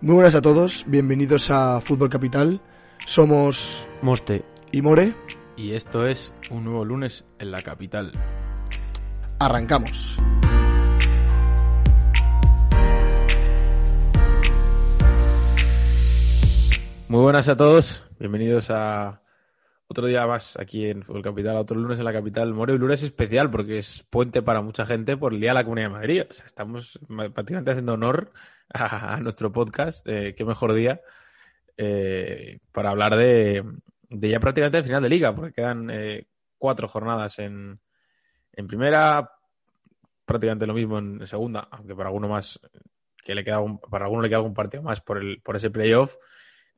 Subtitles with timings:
[0.00, 2.60] muy buenas a todos, bienvenidos a Fútbol Capital.
[3.06, 5.14] Somos Moste y More.
[5.56, 8.10] Y esto es un nuevo lunes en la capital.
[9.38, 10.18] Arrancamos.
[17.08, 19.19] Muy buenas a todos, bienvenidos a
[19.90, 22.54] otro día más aquí en Fútbol Capital, otro lunes en la capital.
[22.54, 25.64] More, y lunes especial porque es puente para mucha gente por el Día de la
[25.64, 26.22] Comunidad de Madrid.
[26.30, 27.00] O sea, estamos
[27.34, 28.32] prácticamente haciendo honor
[28.72, 30.06] a, nuestro podcast.
[30.06, 31.00] Eh, qué mejor día
[31.76, 33.64] eh, para hablar de,
[34.10, 37.80] ya prácticamente el final de liga, porque quedan eh, cuatro jornadas en,
[38.52, 39.28] en primera,
[40.24, 42.60] prácticamente lo mismo en segunda, aunque para alguno más
[43.24, 43.58] que le queda
[43.90, 46.14] para alguno le queda algún partido más por el por ese playoff.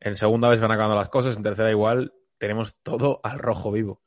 [0.00, 4.02] En segunda vez van acabando las cosas, en tercera igual tenemos todo al rojo vivo.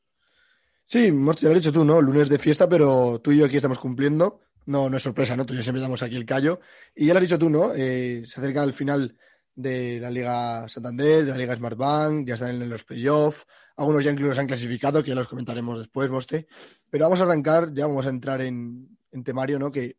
[0.86, 2.02] Sí, ya lo has dicho tú, ¿no?
[2.02, 4.42] Lunes de fiesta, pero tú y yo aquí estamos cumpliendo.
[4.66, 5.46] No, no es sorpresa, ¿no?
[5.46, 6.60] Tú y yo siempre damos aquí el callo.
[6.94, 7.72] Y ya lo has dicho tú, ¿no?
[7.74, 9.16] Eh, se acerca el final
[9.54, 13.46] de la Liga Santander, de la Liga Smartbank, ya están en los playoffs.
[13.74, 16.46] Algunos ya incluso se han clasificado, que ya los comentaremos después, Moste.
[16.90, 19.72] Pero vamos a arrancar, ya vamos a entrar en, en temario, ¿no?
[19.72, 19.96] Que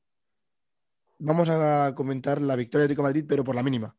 [1.17, 3.95] vamos a comentar la victoria de Atlético Madrid, pero por la mínima.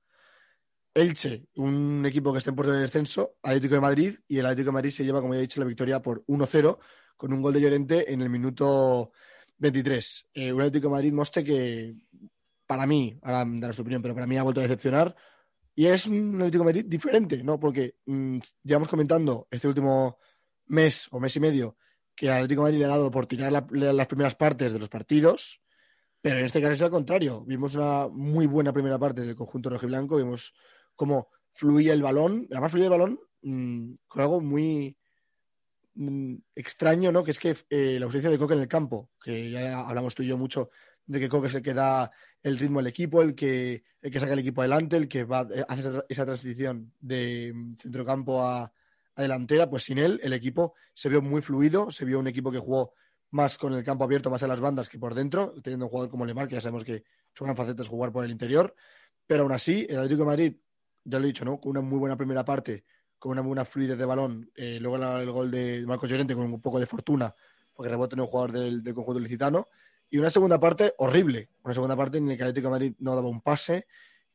[0.98, 4.66] Elche, un equipo que está en puerto de descenso, Atlético de Madrid, y el Atlético
[4.66, 6.78] de Madrid se lleva, como ya he dicho, la victoria por 1-0
[7.16, 9.12] con un gol de Llorente en el minuto
[9.58, 10.28] 23.
[10.34, 11.94] Eh, un Atlético de Madrid Moste que,
[12.66, 15.14] para mí, ahora darás tu opinión, pero para mí ha vuelto a decepcionar.
[15.74, 17.58] Y es un Atlético de Madrid diferente, ¿no?
[17.58, 20.19] Porque mm, llevamos comentando este último
[20.66, 21.76] mes o mes y medio
[22.14, 25.62] que Atlético de Madrid le ha dado por tirar las primeras partes de los partidos,
[26.20, 27.44] pero en este caso es al contrario.
[27.47, 30.53] Vimos una muy buena primera parte del conjunto rojiblanco, vimos
[30.98, 34.97] cómo fluía el balón, además fluía el balón mm, con algo muy
[35.94, 37.22] mm, extraño, ¿no?
[37.22, 40.25] Que es que eh, la ausencia de Coque en el campo, que ya hablamos tú
[40.25, 40.70] y yo mucho
[41.06, 42.10] de que Coque es el que da
[42.42, 45.47] el ritmo al equipo, el que, el que saca el equipo adelante, el que va,
[45.54, 48.72] eh, hace esa, transición de mm, centrocampo a,
[49.14, 52.50] a delantera, pues sin él el equipo se vio muy fluido, se vio un equipo
[52.50, 52.92] que jugó
[53.31, 56.10] más con el campo abierto, más en las bandas que por dentro, teniendo un jugador
[56.10, 57.04] como Lemar, que ya sabemos que
[57.34, 58.75] su gran faceta es jugar por el interior.
[59.28, 60.56] Pero aún así, el Atlético de Madrid
[61.08, 61.58] ya lo he dicho, ¿no?
[61.60, 62.84] Con una muy buena primera parte,
[63.19, 66.60] con una buena fluidez de balón, eh, luego el gol de Marcos Llorente con un
[66.60, 67.34] poco de fortuna,
[67.74, 69.69] porque rebote en un jugador del, conjunto licitano,
[70.10, 73.14] y una segunda parte horrible, una segunda parte en la que el Atlético Madrid no
[73.14, 73.86] daba un pase,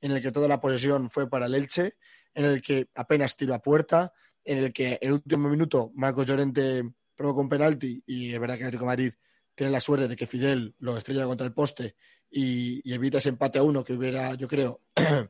[0.01, 1.95] en el que toda la posesión fue para el Elche,
[2.33, 4.13] en el que apenas tiró a puerta,
[4.43, 6.83] en el que en el último minuto Marcos Llorente
[7.15, 9.13] provocó un penalti y es verdad que el Atlético Madrid
[9.55, 11.95] tiene la suerte de que Fidel lo estrella contra el poste
[12.29, 14.81] y evita ese empate a uno que hubiera, yo creo,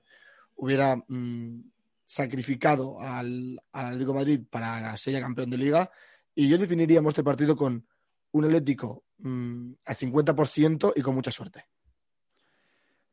[0.56, 1.62] hubiera mm,
[2.06, 5.92] sacrificado al, Atlético Madrid para ser campeón de liga.
[6.36, 7.88] Y yo definiríamos este partido con
[8.32, 11.66] un Atlético mm, al 50% y con mucha suerte.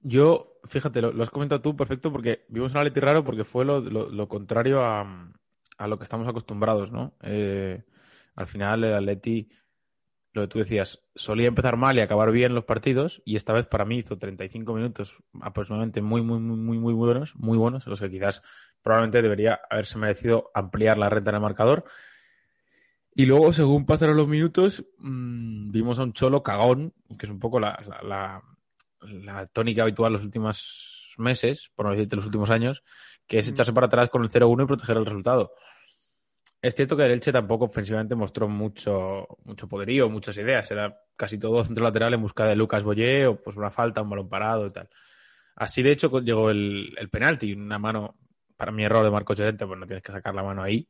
[0.03, 4.29] Yo, fíjate, lo, has comentado tú perfecto porque vimos un Atleti raro porque fue lo,
[4.29, 5.33] contrario a,
[5.77, 7.15] a, lo que estamos acostumbrados, ¿no?
[7.23, 7.83] Eh,
[8.35, 9.51] al final el Atleti
[10.33, 13.67] lo que tú decías, solía empezar mal y acabar bien los partidos, y esta vez
[13.67, 17.91] para mí hizo 35 minutos aproximadamente muy, muy, muy, muy, muy buenos, muy buenos, en
[17.91, 18.43] los que quizás
[18.83, 21.85] probablemente debería haberse merecido ampliar la renta en el marcador.
[23.15, 27.41] Y luego, según pasaron los minutos, mmm, vimos a un cholo cagón, que es un
[27.41, 28.43] poco la,
[29.53, 32.85] tónica habitual los últimos meses, por no decirte los últimos años,
[33.27, 35.53] que es echarse para atrás con el 0-1 y proteger el resultado.
[36.63, 40.71] Es cierto que el Elche tampoco ofensivamente mostró mucho, mucho poderío, muchas ideas.
[40.71, 44.11] Era casi todo centro lateral en busca de Lucas Boyé o pues una falta, un
[44.11, 44.89] balón parado y tal.
[45.57, 48.17] Así de hecho llegó el, el penalti, una mano,
[48.57, 50.87] para mi error de Marco Llorente, pues no tienes que sacar la mano ahí.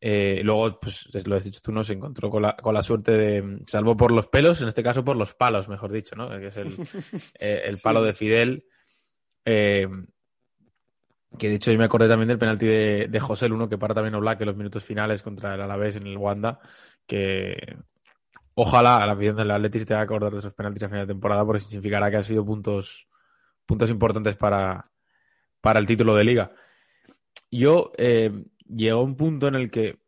[0.00, 3.12] Eh, luego, pues lo has dicho tú, no se encontró con la, con la suerte
[3.12, 6.28] de, salvo por los pelos, en este caso por los palos, mejor dicho, ¿no?
[6.30, 6.74] Que es el,
[7.38, 8.64] eh, el palo de Fidel.
[9.44, 9.88] Eh,
[11.38, 13.94] que de hecho yo me acordé también del penalti de, de José Luno que para
[13.94, 16.60] también Oblak en los minutos finales contra el Alavés en el Wanda,
[17.06, 17.76] que
[18.54, 21.06] ojalá a la afición del Atlético te va a acordar de esos penaltis a final
[21.06, 23.08] de temporada porque significará que han sido puntos,
[23.64, 24.90] puntos importantes para,
[25.60, 26.52] para el título de liga.
[27.50, 28.32] Yo eh,
[28.66, 29.98] llegó un punto en el que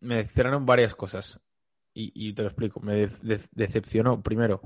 [0.00, 1.40] me decepcionaron varias cosas
[1.92, 2.80] y, y te lo explico.
[2.80, 3.08] Me
[3.52, 4.62] decepcionó primero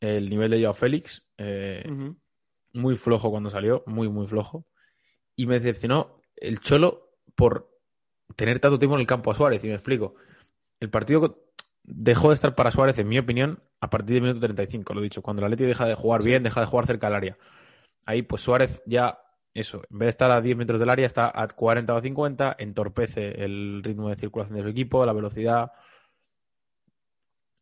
[0.00, 1.24] el nivel de Joao Félix.
[1.38, 1.84] Eh,
[2.72, 4.66] muy flojo cuando salió, muy, muy flojo.
[5.36, 7.70] Y me decepcionó el Cholo por
[8.36, 9.64] tener tanto tiempo en el campo a Suárez.
[9.64, 10.14] Y me explico.
[10.78, 11.50] El partido
[11.82, 15.04] dejó de estar para Suárez, en mi opinión, a partir del minuto 35, lo he
[15.04, 15.22] dicho.
[15.22, 17.38] Cuando el Atleti deja de jugar bien, deja de jugar cerca del área.
[18.06, 19.20] Ahí, pues Suárez ya,
[19.54, 22.56] eso, en vez de estar a 10 metros del área, está a 40 o 50,
[22.58, 25.72] entorpece el ritmo de circulación de su equipo, la velocidad.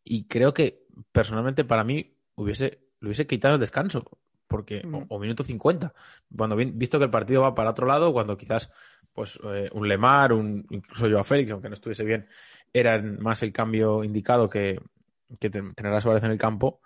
[0.05, 5.05] Y creo que, personalmente, para mí, hubiese, le hubiese quitado el descanso porque mm.
[5.09, 5.95] o, minuto 50.
[6.37, 8.73] Cuando visto que el partido va para otro lado, cuando quizás
[9.13, 12.27] pues eh, un Lemar, un incluso yo a Félix, aunque no estuviese bien,
[12.73, 14.81] era más el cambio indicado que,
[15.39, 16.81] tener a Suárez en el campo.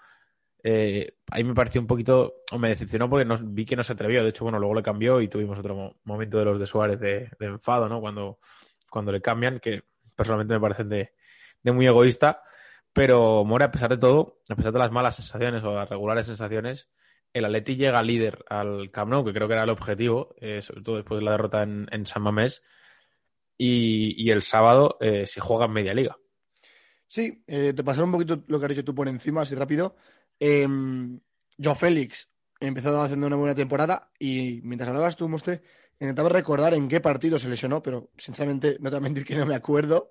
[0.65, 3.93] Eh, ahí me pareció un poquito, o me decepcionó porque no, vi que no se
[3.93, 4.23] atrevió.
[4.23, 7.31] De hecho, bueno, luego le cambió y tuvimos otro momento de los de Suárez de,
[7.41, 8.01] enfado, ¿no?
[8.01, 8.39] Cuando,
[8.91, 9.83] cuando le cambian, que
[10.15, 11.13] personalmente me parecen de,
[11.63, 12.43] de muy egoísta.
[12.93, 16.27] Pero More, a pesar de todo, a pesar de las malas sensaciones o las regulares
[16.27, 16.91] sensaciones,
[17.33, 20.83] el Atleti llega líder al Camp Nou, que creo que era el objetivo, eh, sobre
[20.83, 22.63] todo después de la derrota en, San Mamés,
[23.57, 26.17] y, el sábado eh, se juega en media liga.
[27.07, 29.97] Sí, eh, te pasaré un poquito lo que has dicho tú por encima, así rápido.
[30.41, 30.67] Eh,
[31.63, 35.63] Joe Félix empezó haciendo una buena temporada y mientras hablabas tú, Moste,
[36.01, 39.37] intentaba recordar en qué partido se lesionó, pero sinceramente no te voy a mentir que
[39.37, 40.11] no me acuerdo.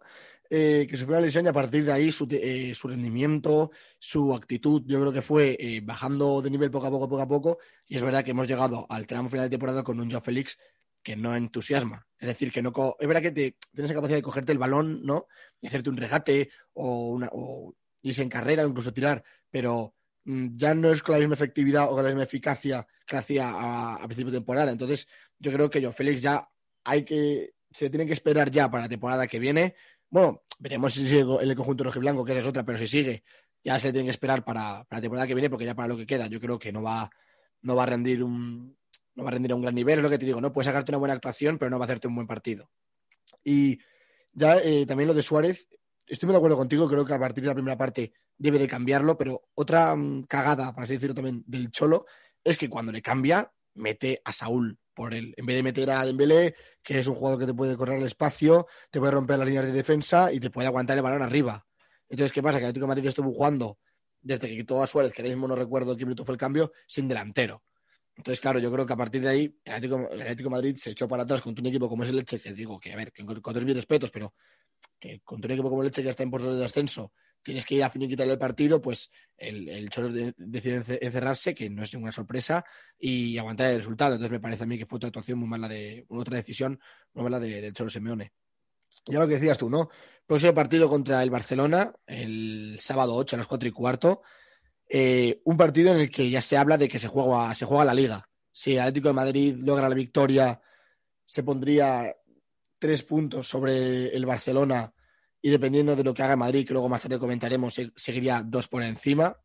[0.53, 4.36] Eh, que sufrió la lesión y a partir de ahí su, eh, su rendimiento, su
[4.36, 7.59] actitud, yo creo que fue eh, bajando de nivel poco a poco, poco a poco.
[7.88, 10.59] Y es verdad que hemos llegado al tramo final de temporada con un Joao Félix
[11.01, 12.06] que no entusiasma.
[12.19, 15.01] Es decir, que no es verdad que te, tienes la capacidad de cogerte el balón,
[15.06, 15.27] ¿no?
[15.62, 19.95] Y hacerte un regate o, una, o irse en carrera incluso tirar, pero
[20.25, 23.51] mm, ya no es con la misma efectividad o con la misma eficacia que hacía
[23.51, 24.74] a, a principio de temporada.
[24.74, 25.07] Entonces,
[25.39, 26.45] yo creo que Joao Félix ya
[26.83, 29.75] hay que, se tiene que esperar ya para la temporada que viene
[30.12, 30.94] bueno, veremos.
[30.94, 33.24] si sigue en el conjunto rojiblanco, que es otra, pero si sigue,
[33.63, 36.06] ya se tiene que esperar para, la temporada que viene, porque ya para lo que
[36.06, 37.10] queda, yo creo que no va,
[37.62, 38.78] no va a rendir un
[39.13, 40.68] no va a rendir a un gran nivel, es lo que te digo, no puedes
[40.68, 42.69] sacarte una buena actuación, pero no va a hacerte un buen partido.
[43.44, 43.78] Y
[44.31, 45.68] ya eh, también lo de Suárez,
[46.08, 48.69] estoy muy de acuerdo contigo, creo que a partir de la primera parte debe de
[48.69, 52.06] cambiarlo, pero otra mm, cagada, para así decirlo también, del Cholo,
[52.42, 55.33] es que cuando le cambia, mete a Saúl por él.
[55.38, 58.05] En vez de meter a Dembélé, que es un jugador que te puede correr el
[58.05, 61.65] espacio, te puede romper las líneas de defensa y te puede aguantar el balón arriba.
[62.09, 62.57] Entonces, ¿qué pasa?
[62.57, 63.79] Que el Atlético de Madrid estuvo jugando
[64.21, 66.71] desde que quitó a Suárez, que ahora mismo no recuerdo qué minuto fue el cambio,
[66.88, 67.63] sin delantero.
[68.15, 71.07] Entonces, claro, yo creo que a partir de ahí el Atlético, de Madrid se echó
[71.07, 73.25] para atrás contra un equipo como es el Leche, que digo que, a ver, que
[73.25, 74.33] con, todos mis respetos, pero
[74.99, 77.75] que contra un equipo como el Leche que está en puesto de ascenso tienes que
[77.75, 79.89] ir a finiquitar el partido, pues el, el
[80.38, 82.63] decide encerrarse, que no es ninguna sorpresa,
[82.99, 84.13] y aguantar el resultado.
[84.13, 86.79] Entonces me parece a mí que fue otra actuación muy mala de, otra decisión
[87.13, 88.33] muy mala de, del Cholo Simeone.
[89.07, 89.89] Ya lo que decías tú, ¿no?
[90.25, 94.21] Próximo partido contra el Barcelona, el sábado 8 a las 4 y cuarto.
[94.88, 97.85] Eh, un partido en el que ya se habla de que se juega, se juega
[97.85, 98.29] la liga.
[98.51, 100.61] Si Atlético de Madrid logra la victoria,
[101.25, 102.13] se pondría
[102.77, 104.93] tres puntos sobre el Barcelona
[105.41, 108.83] y dependiendo de lo que haga Madrid, que luego más tarde comentaremos, seguiría dos por
[108.83, 109.35] encima.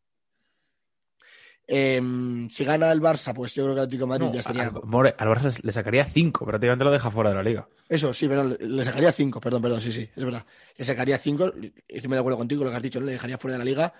[1.69, 4.67] Em, si gana el Barça, pues yo creo que el Atlético Madrid ya sería.
[4.67, 7.67] Al, al Barça le sacaría cinco, prácticamente lo deja fuera de la liga.
[7.89, 10.45] Eso, sí, perdón, le sacaría cinco, perdón, perdón, sí, sí, es verdad.
[10.77, 11.51] Le sacaría cinco,
[11.87, 13.93] estoy de acuerdo contigo, lo que has dicho, le dejaría fuera de la liga.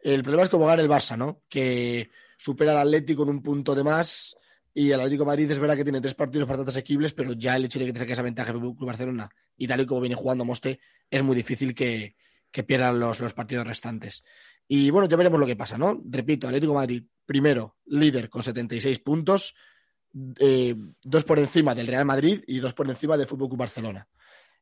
[0.00, 1.44] El problema es cómo gana el Barça, ¿no?
[1.48, 4.36] Que supera al Atlético en un punto de más
[4.76, 7.66] y el Atlético Madrid es verdad que tiene tres partidos bastante asequibles, pero ya el
[7.66, 10.16] hecho de que te saque esa ventaja el Club Barcelona y tal y como viene
[10.16, 12.16] jugando Moste, es muy difícil que,
[12.66, 14.24] pierdan los, partidos restantes.
[14.66, 16.02] Y bueno, ya veremos lo que pasa, ¿no?
[16.04, 19.54] Repito, Atlético Madrid, primero, líder con 76 puntos,
[20.40, 24.08] eh, dos por encima del Real Madrid y dos por encima del Fútbol Club Barcelona,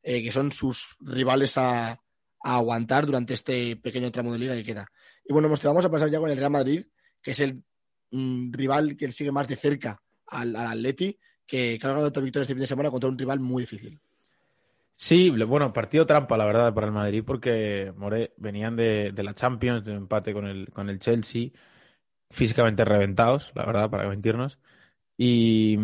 [0.03, 1.99] eh, que son sus rivales a, a,
[2.43, 4.91] aguantar durante este pequeño tramo de liga que queda.
[5.25, 6.85] Y bueno, Moste, vamos a pasar ya con el Real Madrid,
[7.21, 7.63] que es el
[8.13, 12.61] rival que sigue más de cerca al, Atleti, que, ha ganado otra victoria este fin
[12.61, 13.99] de semana contra un rival muy difícil.
[14.95, 19.83] Sí, bueno, partido trampa, la verdad, para el Madrid, porque More venían de, la Champions,
[19.83, 21.49] de un empate con el, con el Chelsea,
[22.29, 24.59] físicamente reventados, la verdad, para mentirnos.
[25.17, 25.77] Y,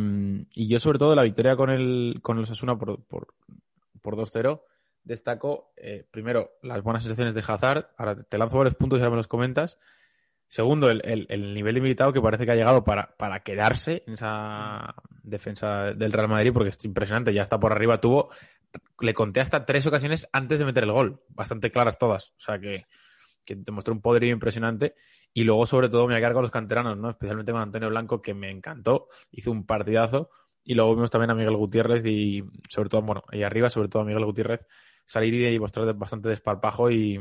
[0.56, 3.34] yo, sobre todo, la victoria con el, con el Osasuna por, por,
[4.02, 4.62] por 2-0,
[5.04, 7.90] destaco, eh, primero, las buenas sensaciones de Hazard.
[7.98, 9.78] Ahora te lanzo varios puntos y ya me los comentas.
[10.50, 14.16] Segundo, el, el, el, nivel limitado que parece que ha llegado para, para quedarse en
[14.16, 18.02] esa defensa del Real Madrid, porque es impresionante, ya está por arriba.
[18.02, 18.32] Tuvo,
[19.00, 22.30] le conté hasta tres ocasiones antes de meter el gol, bastante claras todas.
[22.30, 22.88] O sea que,
[23.46, 24.96] que demostró un poderío impresionante.
[25.36, 27.12] Y luego, sobre todo, me cargo a los canteranos, ¿no?
[27.12, 30.32] Especialmente con Antonio Blanco, que me encantó, hizo un partidazo.
[30.64, 34.02] Y luego vimos también a Miguel Gutiérrez y, sobre todo, bueno, ahí arriba, sobre todo
[34.02, 34.66] a Miguel Gutiérrez,
[35.06, 37.20] salir y mostrar bastante desparpajo y,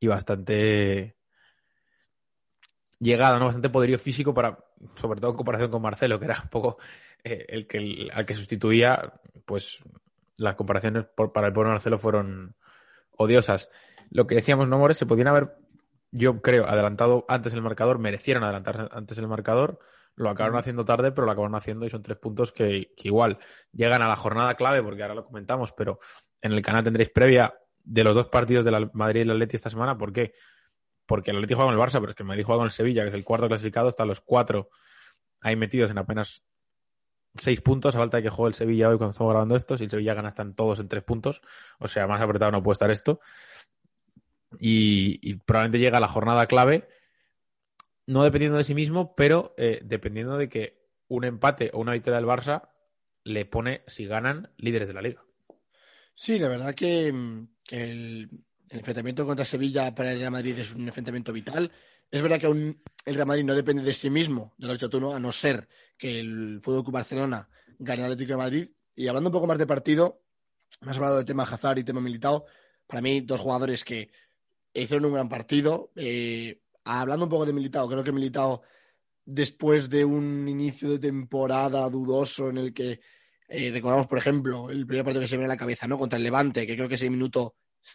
[0.00, 1.16] y bastante
[3.04, 3.46] llegada, ¿no?
[3.46, 4.58] Bastante poderío físico para,
[4.96, 6.78] sobre todo en comparación con Marcelo, que era un poco
[7.22, 9.12] eh, el que al que sustituía,
[9.44, 9.78] pues
[10.36, 12.56] las comparaciones para el pobre Marcelo fueron
[13.16, 13.70] odiosas.
[14.10, 15.56] Lo que decíamos, no More, se podían haber,
[16.10, 19.78] yo creo, adelantado antes el marcador, merecieron adelantar antes el marcador,
[20.16, 23.38] lo acabaron haciendo tarde, pero lo acabaron haciendo y son tres puntos que, igual
[23.72, 25.98] llegan a la jornada clave, porque ahora lo comentamos, pero
[26.40, 29.56] en el canal tendréis previa de los dos partidos de la Madrid y el Atleti
[29.56, 29.98] esta semana.
[29.98, 30.34] ¿Por qué?
[31.06, 32.72] Porque el Atleti juega con el Barça, pero es que el Madrid juega con el
[32.72, 34.70] Sevilla, que es el cuarto clasificado, están los cuatro
[35.40, 36.42] ahí metidos en apenas
[37.36, 39.76] seis puntos, a falta de que juegue el Sevilla hoy cuando estamos grabando esto.
[39.76, 41.42] Si el Sevilla gana, están todos en tres puntos.
[41.78, 43.20] O sea, más apretado no puede estar esto.
[44.58, 46.88] Y, probablemente llega la jornada clave,
[48.06, 52.18] no dependiendo de sí mismo, pero eh, dependiendo de que un empate o una victoria
[52.18, 52.68] del Barça
[53.24, 55.24] le pone, si ganan, líderes de la liga.
[56.14, 57.08] Sí, la verdad que,
[57.70, 58.30] el,
[58.70, 61.70] enfrentamiento contra Sevilla para el Real Madrid es un enfrentamiento vital.
[62.10, 64.88] Es verdad que aún el Real Madrid no depende de sí mismo, de lo hecho
[64.88, 65.12] tú.
[65.12, 68.68] A no ser que el Fútbol Club Barcelona gane el Atlético de Madrid.
[68.96, 70.22] Y hablando un poco más de partido,
[70.80, 72.44] me hablado de tema Hazard y tema Militao.
[72.86, 74.10] Para mí, dos jugadores que
[74.72, 75.90] hicieron un gran partido.
[75.96, 78.62] Eh, hablando un poco de Militao, creo que Militao,
[79.24, 83.00] después de un inicio de temporada dudoso en el que
[83.48, 85.98] eh, recordamos, por ejemplo, el primer partido que se viene a la cabeza, ¿no?
[85.98, 87.54] Contra el Levante, que creo que es el minuto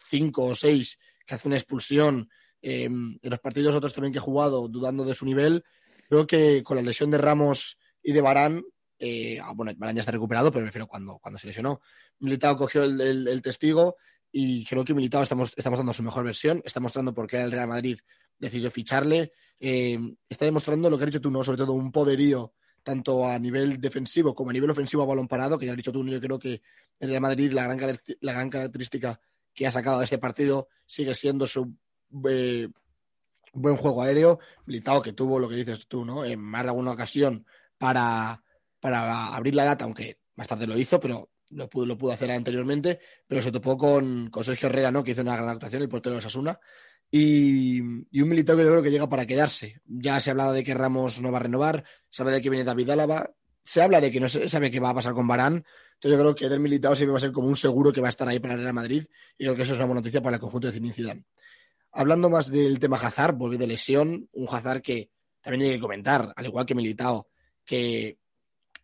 [0.09, 2.29] 5 o 6, que hace una expulsión.
[2.61, 5.63] Eh, en los partidos otros también que he jugado, dudando de su nivel,
[6.09, 8.63] creo que con la lesión de Ramos y de Barán,
[8.97, 11.81] eh, ah, bueno, Barán ya está recuperado, pero me refiero cuando, cuando se lesionó.
[12.19, 13.95] Militao cogió el, testigo
[14.31, 17.51] y creo que Militao estamos, estamos dando su mejor versión, está mostrando por qué el
[17.51, 17.99] Real Madrid
[18.37, 21.43] decidió ficharle, eh, está demostrando lo que has dicho tú, ¿no?
[21.43, 22.53] Sobre todo un poderío
[22.83, 25.91] tanto a nivel defensivo como a nivel ofensivo a balón parado, que ya has dicho
[25.91, 26.61] tú, yo creo que en
[26.99, 27.63] el Real Madrid la
[28.33, 29.19] gran característica
[29.59, 31.75] que ha sacado de este partido sigue siendo su
[32.29, 32.69] eh,
[33.51, 36.23] buen juego aéreo, militado que tuvo lo que dices tú, ¿no?
[36.23, 37.45] En más de alguna ocasión
[37.77, 38.41] para,
[38.79, 42.31] para abrir la lata, aunque más tarde lo hizo, pero lo pudo, lo pudo hacer
[42.31, 45.03] anteriormente, pero se topó con, con Sergio Herrera, ¿no?
[45.03, 46.57] Que hizo una gran actuación, el portero de Sasuna,
[47.11, 49.81] y, un militar que yo creo que llega para quedarse.
[49.85, 52.49] Ya se ha hablado de que Ramos no va a renovar, se habla de que
[52.49, 53.29] viene David Álava,
[53.65, 55.65] se habla de que no se sabe qué va a pasar con Barán.
[55.99, 58.07] Entonces yo creo que del militado siempre va a ser como un seguro que va
[58.07, 59.05] a estar ahí para el Real Madrid
[59.37, 61.25] y creo que eso es una buena noticia para el conjunto de Zinedine Zidane.
[61.91, 65.09] Hablando más del tema Hazard, volví de lesión, un Hazard que
[65.41, 67.27] también hay que comentar, al igual que Militao,
[67.65, 68.17] que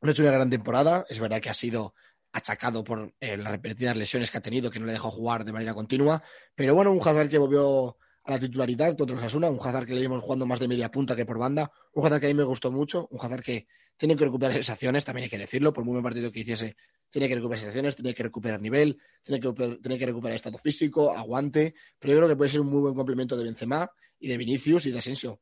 [0.01, 1.93] no ha hecho una gran temporada, es verdad que ha sido
[2.33, 5.53] achacado por eh, las repetidas lesiones que ha tenido, que no le dejó jugar de
[5.53, 6.21] manera continua,
[6.53, 10.01] pero bueno, un Hazard que volvió a la titularidad contra Osasuna, un Hazard que le
[10.01, 12.43] vimos jugando más de media punta que por banda, un Hazard que a mí me
[12.43, 15.93] gustó mucho, un Hazard que tiene que recuperar sensaciones, también hay que decirlo, por muy
[15.93, 16.75] buen partido que hiciese,
[17.09, 21.11] tiene que recuperar sensaciones, tiene que recuperar nivel, tiene que, tiene que recuperar estado físico,
[21.11, 24.37] aguante, pero yo creo que puede ser un muy buen complemento de Benzema y de
[24.37, 25.41] Vinicius y de Asensio,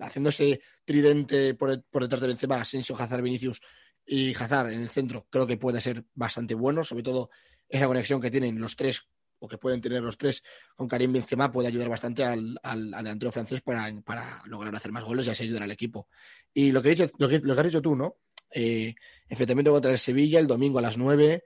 [0.00, 3.60] haciendo ese tridente por, por detrás de Benzema, Asensio, Hazard, Vinicius
[4.06, 7.30] y Hazard en el centro, creo que puede ser bastante bueno, sobre todo
[7.68, 9.08] esa conexión que tienen los tres
[9.40, 10.42] o que pueden tener los tres
[10.74, 15.04] con Karim Benzema puede ayudar bastante al, al, delantero francés para, para, lograr hacer más
[15.04, 16.08] goles y así ayudar al equipo.
[16.52, 18.16] Y lo que, que, lo que has dicho tú, ¿no?
[18.50, 18.94] Eh,
[19.28, 21.44] enfrentamiento contra el Sevilla el domingo a las 9.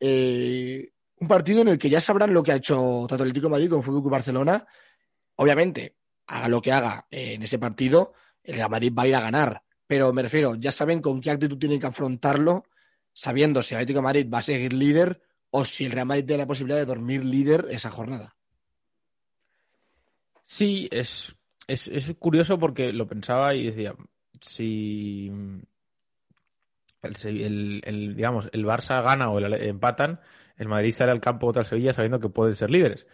[0.00, 0.90] Eh,
[1.20, 3.68] un partido en el que ya sabrán lo que ha hecho tanto el Atlético Madrid
[3.68, 4.66] como el Fútbol Barcelona.
[5.36, 8.12] Obviamente, haga lo que haga en ese partido,
[8.42, 9.62] el Real Madrid va a ir a ganar.
[9.86, 12.64] Pero me refiero, ya saben con qué actitud tienen que afrontarlo,
[13.12, 16.42] sabiendo si el Atlético Madrid va a seguir líder o si el Real Madrid tiene
[16.42, 18.36] la posibilidad de dormir líder esa jornada.
[20.44, 21.34] Sí, es,
[21.66, 23.94] es, curioso porque lo pensaba y decía,
[24.40, 25.30] si
[27.02, 30.20] el, digamos, el Barça gana o el, empatan,
[30.56, 33.06] el Madrid sale al campo contra el Sevilla sabiendo que pueden ser líderes.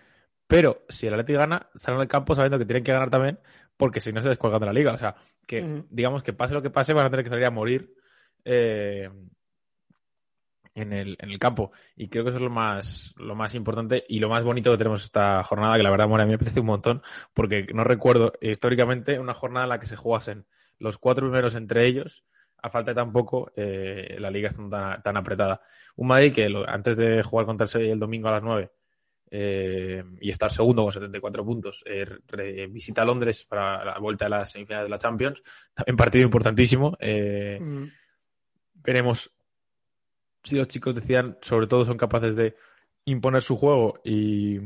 [0.47, 3.39] Pero si el Atlético gana, salen al campo sabiendo que tienen que ganar también,
[3.77, 4.93] porque si no se descuelgan de la liga.
[4.93, 7.51] O sea, que digamos que pase lo que pase, van a tener que salir a
[7.51, 7.95] morir
[8.45, 9.09] eh,
[10.75, 11.73] en el, en el campo.
[11.97, 14.79] Y creo que eso es lo más, lo más importante y lo más bonito que
[14.79, 18.33] tenemos esta jornada, que la verdad, a mí me parece un montón, porque no recuerdo
[18.41, 20.47] históricamente una jornada en la que se jugasen
[20.79, 22.25] los cuatro primeros entre ellos,
[22.65, 25.61] a falta de tan poco, eh, la liga está tan, tan, apretada.
[25.97, 28.73] Un Madrid que antes de jugar contra el Sevilla el domingo a las nueve
[29.31, 32.07] eh, y estar segundo con 74 puntos, eh,
[32.71, 35.43] visita Londres para la vuelta de las semifinales de la Champions,
[35.75, 36.97] también partido importantísimo.
[37.01, 37.85] Mm.
[38.77, 39.31] Veremos
[40.43, 42.57] si los chicos decían, sobre todo son capaces de
[43.05, 44.59] imponer su juego y,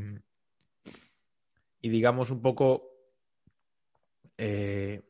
[1.80, 2.92] y digamos un poco,
[4.36, 5.02] eh,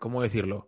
[0.00, 0.66] ¿cómo decirlo?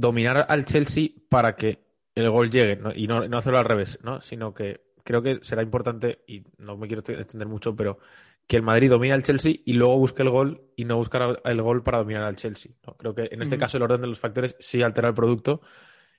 [0.00, 4.20] Dominar al Chelsea para que el gol llegue y no, no hacerlo al revés, ¿no?
[4.20, 7.98] Sino que creo que será importante, y no me quiero extender mucho, pero
[8.46, 11.62] que el Madrid domina al Chelsea y luego busque el gol y no buscar el
[11.62, 12.72] gol para dominar al Chelsea.
[12.96, 15.60] Creo que en este caso el orden de los factores sí altera el producto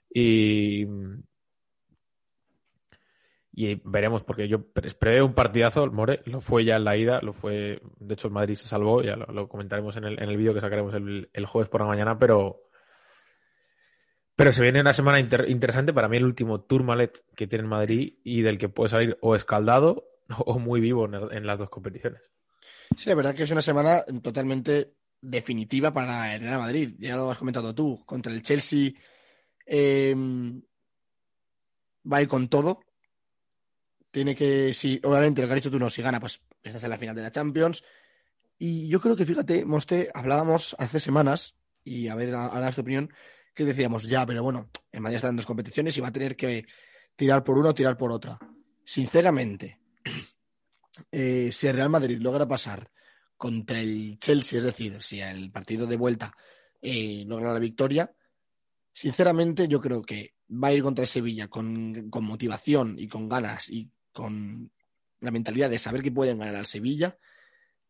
[0.10, 0.86] y,
[3.54, 7.20] y veremos, porque yo esperé un partidazo, el More, lo fue ya en la ida,
[7.22, 10.38] lo fue, de hecho el Madrid se salvó, ya lo, comentaremos en el, en el
[10.38, 12.62] vídeo que sacaremos el, jueves por la mañana, pero,
[14.42, 18.16] pero se viene una semana interesante para mí el último Tourmalet que tiene el Madrid
[18.24, 20.08] y del que puede salir o escaldado
[20.46, 22.32] o muy vivo en, las dos competiciones.
[22.98, 26.96] Sí, la verdad que es una semana totalmente definitiva para el Real Madrid.
[26.98, 28.92] Ya lo has comentado tú, contra el Chelsea
[29.66, 30.16] eh,
[32.12, 32.82] va a ir con todo
[34.12, 36.90] tiene que, si, obviamente, lo que has dicho tú no, si gana, pues estás en
[36.90, 37.84] la final de la Champions.
[38.60, 43.12] Y yo creo que, fíjate, Moste, hablábamos hace semanas, y a ver, ahora tu opinión,
[43.54, 46.36] que decíamos, ya, pero bueno, en Madrid están en dos competiciones y va a tener
[46.36, 46.66] que
[47.16, 48.40] tirar por una o tirar por otra.
[48.84, 49.80] Sinceramente,
[51.12, 52.92] eh, si el Real Madrid logra pasar
[53.38, 56.36] contra el Chelsea, es decir, si el partido de vuelta
[56.82, 58.14] eh, logra la victoria,
[58.94, 63.30] sinceramente yo creo que va a ir contra el Sevilla con, con motivación y con
[63.30, 64.72] ganas y con
[65.20, 67.18] la mentalidad de saber que pueden ganar al Sevilla.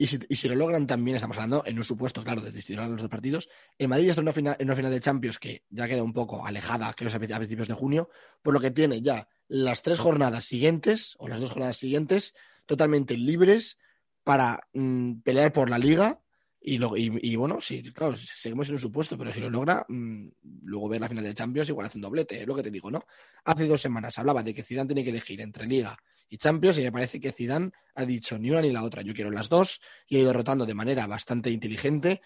[0.02, 3.08] Y si, lo logran también, estamos hablando en un supuesto, claro, de distribuir los dos
[3.08, 3.48] partidos.
[3.78, 6.12] El Madrid está en una, final, en una final de Champions que ya queda un
[6.12, 8.10] poco alejada, creo a principios de junio,
[8.42, 12.34] por lo que tiene ya las tres jornadas siguientes, o las dos jornadas siguientes,
[12.66, 13.78] totalmente libres
[14.24, 16.20] para mm, pelear por la liga
[16.60, 20.30] y, lo, y, bueno, sí, claro, seguimos en un supuesto, pero si lo logra, mm,
[20.64, 22.90] luego ver la final de Champions igual hace un doblete, es lo que te digo,
[22.90, 23.04] ¿no?
[23.46, 25.96] Hace dos semanas hablaba de que Zidane tiene que elegir entre Liga
[26.32, 29.14] y Champions y me parece que Zidane ha dicho ni una ni la otra, yo
[29.14, 32.22] quiero las dos y ha ido rotando de manera bastante inteligente,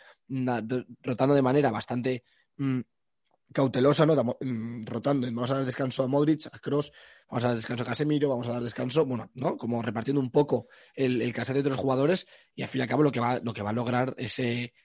[1.01, 2.23] rotando de manera bastante
[2.57, 2.81] mm,
[3.51, 4.37] cautelosa, ¿no?
[4.39, 6.91] Mm, rotando, vamos a dar descanso a Modric, a Cross,
[7.27, 9.57] vamos a dar descanso a Casemiro, vamos a dar descanso, bueno, ¿no?
[9.57, 13.01] Como repartiendo un poco el, el de otros jugadores y al fin y al cabo
[13.01, 14.75] lo que va, lo que va a lograr ese,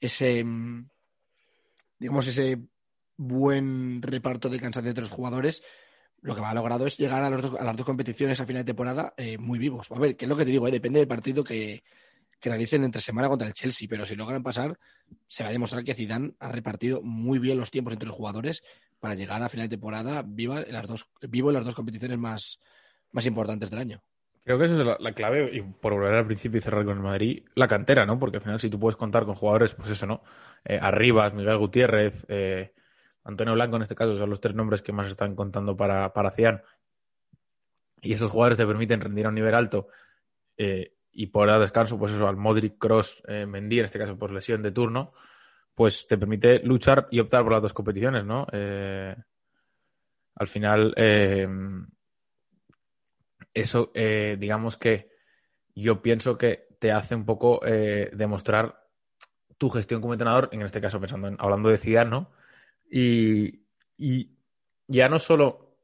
[0.00, 0.88] ese, mm,
[1.98, 2.58] digamos, ese
[3.18, 5.62] buen reparto de cansancio de otros jugadores,
[6.22, 8.62] lo que va a logrado es llegar a, los a las dos competiciones a final
[8.62, 9.90] de temporada eh, muy vivos.
[9.90, 11.82] A ver, que es lo que te digo, eh, depende del partido que,
[12.40, 14.78] que realicen entre semana contra el Chelsea, pero si logran pasar,
[15.28, 18.62] se va a demostrar que Zidane ha repartido muy bien los tiempos entre los jugadores
[18.98, 22.18] para llegar a final de temporada viva en las dos, vivo en las dos competiciones
[22.18, 22.58] más,
[23.12, 24.02] más importantes del año.
[24.42, 27.02] Creo que esa es la, clave, y por volver al principio y cerrar con el
[27.02, 28.18] Madrid, la cantera, ¿no?
[28.18, 30.22] Porque al final si tú puedes contar con jugadores, pues eso, ¿no?
[30.64, 32.72] Eh, Arribas, Miguel Gutiérrez, eh,
[33.24, 36.30] Antonio Blanco en este caso, son los tres nombres que más están contando para, para
[36.30, 36.62] Cian.
[38.00, 39.88] Y esos jugadores te permiten rendir a un nivel alto
[40.56, 44.16] eh, y por dar descanso, pues eso, al Modric, Cross, eh, Mendy, en este caso
[44.16, 45.12] por lesión de turno,
[45.74, 48.46] pues te permite luchar y optar por las dos competiciones, ¿no?
[48.52, 49.14] Eh,
[50.36, 50.94] al final,
[53.52, 55.10] eso, digamos que
[55.74, 58.88] yo pienso que te hace un poco demostrar
[59.58, 62.30] tu gestión como entrenador, en este caso pensando en, hablando de Zidane, ¿no?
[62.90, 63.60] Y,
[64.88, 65.76] ya no solo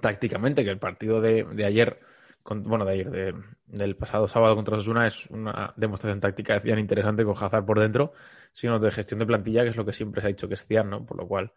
[0.00, 2.00] tácticamente, que el partido de, de ayer
[2.44, 3.34] bueno, de ayer,
[3.66, 8.12] del pasado sábado contra Osasuna, es una demostración táctica de interesante con Hazard por dentro,
[8.52, 10.66] sino de gestión de plantilla, que es lo que siempre se ha dicho que es
[10.66, 11.06] Cian, ¿no?
[11.06, 11.52] Por lo cual,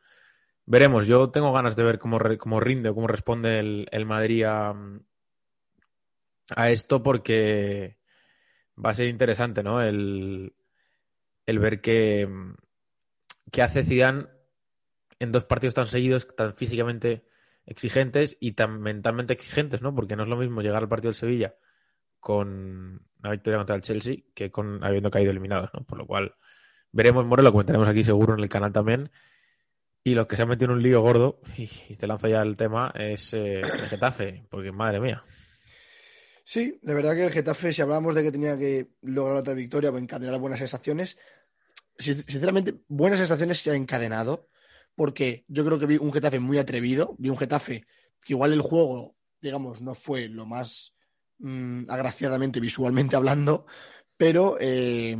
[0.66, 1.08] veremos.
[1.08, 4.76] Yo tengo ganas de ver cómo, cómo rinde o cómo responde el, el Madrid a,
[6.56, 7.98] a, esto, porque
[8.84, 9.82] va a ser interesante, ¿no?
[9.82, 10.54] El,
[11.46, 12.30] el ver qué,
[13.52, 14.28] qué hace Zidane
[15.20, 17.26] en dos partidos tan seguidos, tan físicamente
[17.66, 19.96] exigentes y tan mentalmente exigentes, ¿no?
[19.96, 21.56] Porque no es lo mismo llegar al partido del Sevilla
[22.20, 25.84] con una victoria contra el Chelsea que con habiendo caído eliminados, ¿no?
[25.84, 26.36] Por lo cual
[26.92, 29.12] veremos, More, lo comentaremos aquí seguro en el canal también.
[30.04, 32.56] Y los que se han metido en un lío gordo, y, te lanzo ya el
[32.56, 35.24] tema, es eh, el Getafe, porque madre mía.
[36.44, 39.90] Sí, de verdad que el Getafe, si hablábamos de que tenía que lograr otra victoria
[39.90, 41.18] o encadenar buenas sensaciones,
[41.98, 44.48] sinceramente, buenas sensaciones se ha encadenado
[44.96, 47.86] porque yo creo que vi un Getafe muy atrevido, vi un Getafe
[48.22, 50.94] que igual el juego, digamos, no fue lo más
[51.40, 53.66] mm, agraciadamente visualmente hablando,
[54.18, 55.18] pero eh,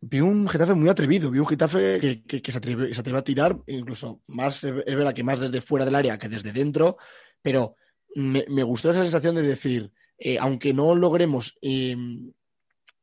[0.00, 4.62] vi un Getafe muy atrevido, vi un Getafe que, se, atreve, a tirar, incluso más,
[4.64, 6.98] es verdad que más desde fuera del área que desde dentro,
[7.40, 7.76] pero
[8.14, 11.96] me, gustó esa sensación de decir, eh, aunque no logremos eh,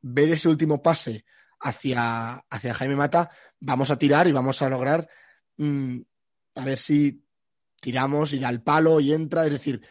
[0.01, 1.25] ver ese último pase
[1.59, 5.09] hacia, hacia Jaime Mata, vamos a tirar y vamos a lograr
[5.59, 5.99] Mm,
[6.55, 7.21] a ver si
[7.81, 9.45] tiramos y da el palo y entra.
[9.45, 9.81] Es decir,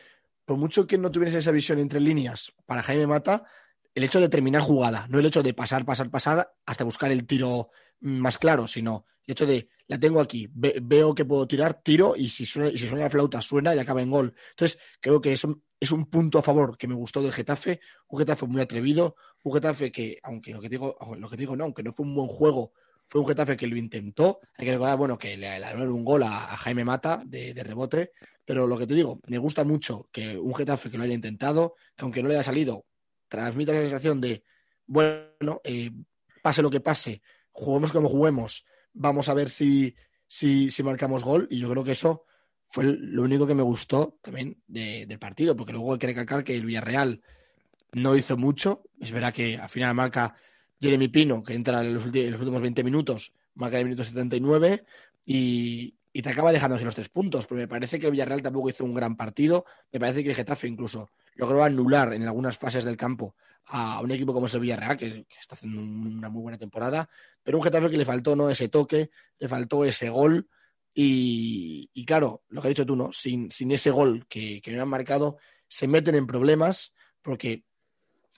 [0.44, 3.44] por mucho que no tuvieras esa visión entre líneas para Jaime Mata,
[3.94, 7.26] el hecho de terminar jugada, no el hecho de pasar, pasar, pasar hasta buscar el
[7.26, 12.14] tiro más claro, sino el hecho de la tengo aquí, veo que puedo tirar, tiro
[12.16, 14.35] y si, suena, y si suena la flauta suena y acaba en gol.
[14.50, 18.18] Entonces, creo que eso es un punto a favor que me gustó del Getafe, un
[18.18, 21.83] Getafe muy atrevido, un Getafe que, aunque lo que digo, lo que digo no, aunque
[21.83, 22.72] no fue un buen juego,
[23.09, 24.40] fue un Getafe que lo intentó.
[24.57, 28.12] Hay que recordar, bueno, que le dieron un gol a, Jaime Mata de, rebote,
[28.44, 31.75] pero lo que te digo, me gusta mucho que un Getafe que lo haya intentado,
[31.97, 32.87] que aunque no le haya salido,
[33.29, 34.44] transmita la sensación de,
[34.87, 35.90] bueno, eh,
[36.42, 39.94] pase lo que pase, juguemos como juguemos, vamos a ver si,
[40.27, 42.25] si, si marcamos gol, y yo creo que eso
[42.71, 46.55] fue lo único que me gustó también del partido, porque luego hay que recalcar que
[46.55, 47.23] el Villarreal
[47.92, 48.83] no hizo mucho.
[49.01, 50.35] Es verdad que al final marca
[50.81, 54.85] Jeremy Pino, que entra en los, últimos 20 minutos, marca el minuto 79
[55.27, 57.47] y, y te acaba dejando los tres puntos.
[57.47, 59.64] Pero me parece que el Villarreal tampoco hizo un gran partido.
[59.93, 63.35] Me parece que el Getafe incluso logró anular en algunas fases del campo
[63.71, 67.09] a un equipo como es el Villarreal, que, está haciendo una muy buena temporada.
[67.43, 68.51] Pero un Getafe que le faltó ¿no?
[68.51, 70.49] ese toque, le faltó ese gol
[70.95, 73.12] y, claro, lo que has dicho tú, ¿no?
[73.12, 75.37] Sin, ese gol que, que no han marcado,
[75.69, 77.62] se meten en problemas porque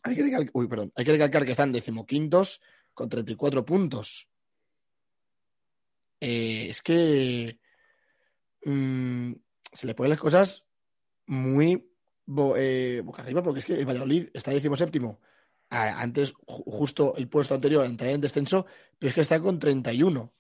[0.02, 2.60] hay que recalcar, uy, perdón, hay que, recalcar que están decimoquintos
[2.94, 4.28] con 34 puntos.
[6.20, 7.58] Eh, es que
[8.64, 9.32] mm,
[9.72, 10.64] se le ponen las cosas
[11.26, 11.90] muy
[12.56, 15.20] eh, boca arriba porque es que el Valladolid está decimoséptimo.
[15.72, 18.66] Antes, justo el puesto anterior, entrar en descenso,
[18.98, 20.32] pero es que está con 31.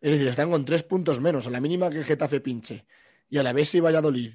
[0.00, 1.46] Es decir, están con tres puntos menos.
[1.46, 2.84] A la mínima que Getafe pinche
[3.30, 4.32] y a la vez si Valladolid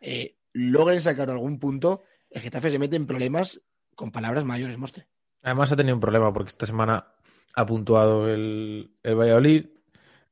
[0.00, 3.60] eh, logren sacar algún punto, el Getafe se mete en problemas
[3.94, 5.06] con palabras mayores, Mostre.
[5.42, 7.06] Además ha tenido un problema porque esta semana
[7.54, 9.66] ha puntuado el, el Valladolid,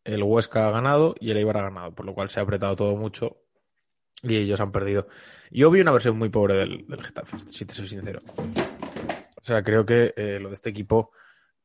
[0.04, 2.76] el Huesca ha ganado y el Eibar ha ganado, por lo cual se ha apretado
[2.76, 3.38] todo mucho
[4.22, 5.08] y ellos han perdido.
[5.50, 8.20] Yo vi una versión muy pobre del, del Getafe, si te soy sincero.
[8.36, 11.10] O sea, creo que eh, lo de este equipo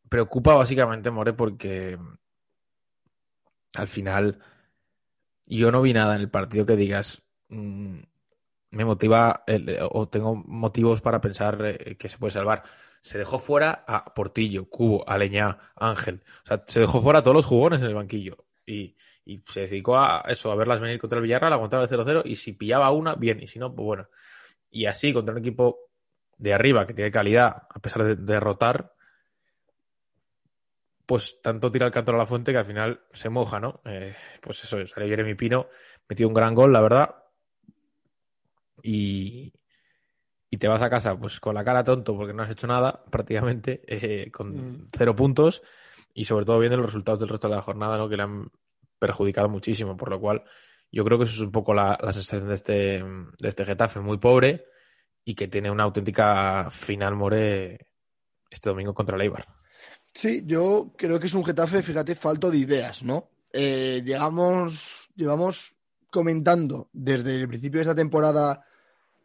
[0.09, 1.97] preocupa básicamente, More, porque
[3.75, 4.39] al final
[5.45, 7.99] yo no vi nada en el partido que digas mm,
[8.75, 9.45] me motiva
[9.91, 12.63] o tengo motivos para pensar eh, que se puede salvar.
[13.01, 16.23] Se dejó fuera a Portillo, Cubo, Aleñá, Ángel.
[16.43, 18.45] O sea, se dejó fuera a todos los jugones en el banquillo.
[18.65, 18.95] Y,
[19.51, 22.53] se dedicó a eso, a verlas venir contra el Villarreal, aguantar el 0-0 y si
[22.53, 24.09] pillaba una, bien, y si no, pues bueno.
[24.69, 25.79] Y así, contra un equipo
[26.37, 28.93] de arriba que tiene calidad, a pesar de derrotar,
[31.05, 33.81] pues tanto tira el canto a la fuente que al final se moja, ¿no?
[33.85, 35.69] Eh, pues eso, salió Jeremy Pino,
[36.07, 37.15] metió un gran gol, la verdad.
[38.83, 39.53] Y,
[40.49, 43.03] y te vas a casa pues con la cara tonto porque no has hecho nada
[43.11, 44.89] prácticamente, eh, con mm.
[44.95, 45.61] cero puntos
[46.13, 48.07] y sobre todo viendo los resultados del resto de la jornada, ¿no?
[48.07, 48.51] Que le han
[48.99, 50.43] perjudicado muchísimo, por lo cual
[50.91, 53.99] yo creo que eso es un poco la, la sensación de este, de este Getafe,
[53.99, 54.65] muy pobre
[55.25, 57.87] y que tiene una auténtica final more
[58.49, 59.45] este domingo contra el Eibar.
[60.13, 63.31] Sí, yo creo que es un Getafe, fíjate, falto de ideas, ¿no?
[63.51, 65.74] Eh, llegamos, llevamos
[66.15, 68.65] comentando desde el principio de esta temporada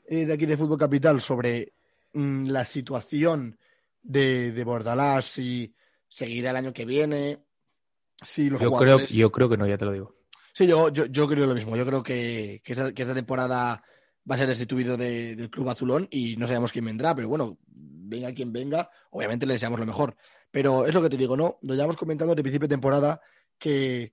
[0.09, 1.72] eh, de aquí de Fútbol Capital sobre
[2.14, 3.57] mm, la situación
[4.03, 5.72] de, de Bordalás, si
[6.09, 7.44] seguirá el año que viene,
[8.20, 10.16] si los yo creo, yo creo que no, ya te lo digo.
[10.53, 11.76] Sí, yo, yo, creo lo mismo.
[11.76, 13.85] Yo creo que, que, esta, temporada
[14.29, 18.33] va a ser destituido del club azulón y no sabemos quién vendrá, pero bueno, venga
[18.33, 20.16] quien venga, obviamente le deseamos lo mejor.
[20.50, 21.59] Pero es lo que te digo, ¿no?
[21.62, 23.20] Lo llevamos comentando desde principio de temporada
[23.61, 24.12] que,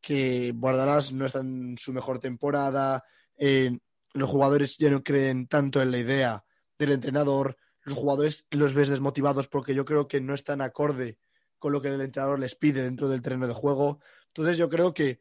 [0.00, 3.04] que Guardalás no está en su mejor temporada,
[3.36, 3.78] eh,
[4.14, 6.44] los jugadores ya no creen tanto en la idea
[6.78, 11.18] del entrenador, los jugadores los ves desmotivados porque yo creo que no están acorde
[11.58, 14.00] con lo que el entrenador les pide dentro del terreno de juego.
[14.28, 15.20] Entonces yo creo que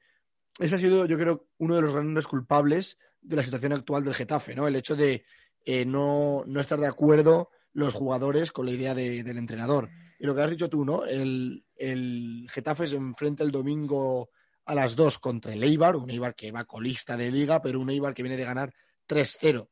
[0.60, 4.14] ese ha sido, yo creo, uno de los grandes culpables de la situación actual del
[4.14, 4.68] Getafe, ¿no?
[4.68, 5.26] El hecho de
[5.66, 9.90] eh, no, no, estar de acuerdo los jugadores con la idea del entrenador.
[10.20, 11.06] Y lo que has dicho tú, ¿no?
[11.06, 14.30] El, el Getafe se enfrenta el domingo
[14.66, 17.90] a las 2 contra el Eibar, un Eibar que va colista de liga, pero un
[17.90, 18.74] Eibar que viene de ganar
[19.08, 19.62] 3-0.
[19.62, 19.70] O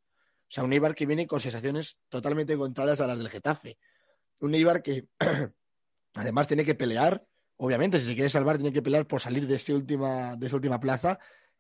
[0.47, 3.77] sea, un Eibar que viene con sensaciones totalmente contrarias a las del Getafe.
[4.41, 5.07] Un Eibar que
[6.13, 7.25] además tiene que pelear,
[7.57, 10.55] obviamente, si se quiere salvar, tiene que pelear por salir de, ese última, de esa
[10.55, 11.17] última plaza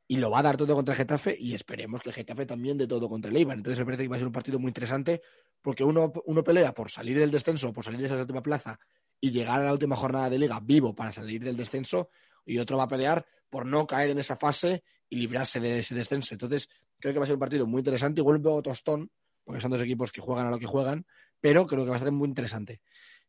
[0.07, 2.77] y lo va a dar todo contra el Getafe y esperemos que el Getafe también
[2.77, 3.57] dé todo contra el Eibar.
[3.57, 5.21] Entonces me parece que va a ser un partido muy interesante
[5.61, 8.79] porque uno, uno pelea por salir del descenso, por salir de esa última plaza
[9.19, 12.09] y llegar a la última jornada de liga vivo para salir del descenso
[12.45, 15.95] y otro va a pelear por no caer en esa fase y librarse de ese
[15.95, 16.33] descenso.
[16.33, 19.11] Entonces creo que va a ser un partido muy interesante, igual un poco tostón,
[19.43, 21.05] porque son dos equipos que juegan a lo que juegan,
[21.39, 22.81] pero creo que va a ser muy interesante.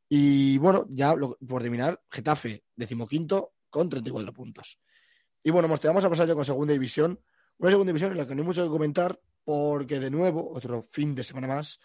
[0.08, 4.78] Y bueno, ya por terminar, Getafe, decimoquinto, con 34 puntos.
[5.42, 7.20] Y bueno, vamos a pasar ya con segunda división.
[7.58, 10.82] Una segunda división en la que no hay mucho que comentar, porque de nuevo, otro
[10.90, 11.80] fin de semana más,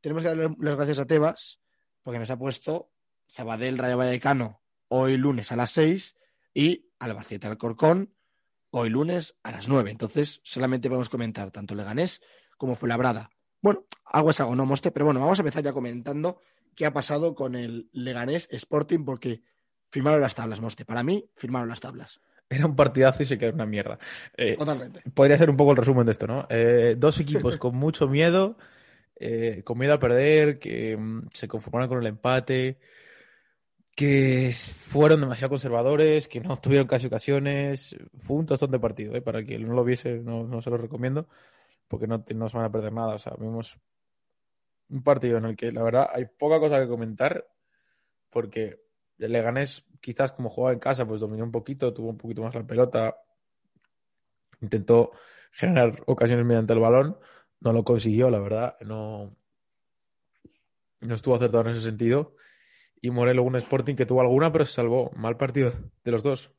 [0.00, 1.60] tenemos que darle las gracias a Tebas,
[2.02, 2.90] porque nos ha puesto
[3.26, 6.16] Sabadell Rayo Vallecano hoy lunes a las 6
[6.54, 8.14] y Albacete Alcorcón,
[8.70, 9.90] hoy lunes a las 9.
[9.90, 12.22] Entonces, solamente podemos comentar tanto Leganés
[12.56, 13.30] como Fuenlabrada.
[13.60, 16.40] Bueno, algo es algo, no moste, pero bueno, vamos a empezar ya comentando
[16.74, 19.42] qué ha pasado con el Leganés Sporting, porque
[19.90, 20.84] firmaron las tablas, moste.
[20.84, 22.20] Para mí, firmaron las tablas.
[22.48, 23.98] Era un partidazo y se quedó una mierda.
[24.36, 25.02] Eh, Totalmente.
[25.14, 26.46] Podría ser un poco el resumen de esto, ¿no?
[26.50, 28.58] Eh, dos equipos con mucho miedo,
[29.16, 32.78] eh, con miedo a perder, que mm, se conformaron con el empate,
[33.94, 37.96] que fueron demasiado conservadores, que no tuvieron casi ocasiones.
[38.18, 39.22] Fue un tostón de partido, ¿eh?
[39.22, 41.28] Para quien no lo viese, no, no se lo recomiendo,
[41.88, 43.14] porque no, no se van a perder nada.
[43.14, 43.78] O sea, vimos
[44.88, 47.46] un partido en el que la verdad hay poca cosa que comentar,
[48.30, 48.80] porque
[49.18, 52.66] Leganés, quizás como jugaba en casa, pues dominó un poquito, tuvo un poquito más la
[52.66, 53.16] pelota,
[54.60, 55.12] intentó
[55.52, 57.18] generar ocasiones mediante el balón,
[57.60, 59.36] no lo consiguió, la verdad, no,
[61.00, 62.36] no estuvo acertado en ese sentido.
[63.04, 65.10] Y Morelos un Sporting que tuvo alguna, pero se salvó.
[65.16, 65.72] Mal partido
[66.04, 66.52] de los dos.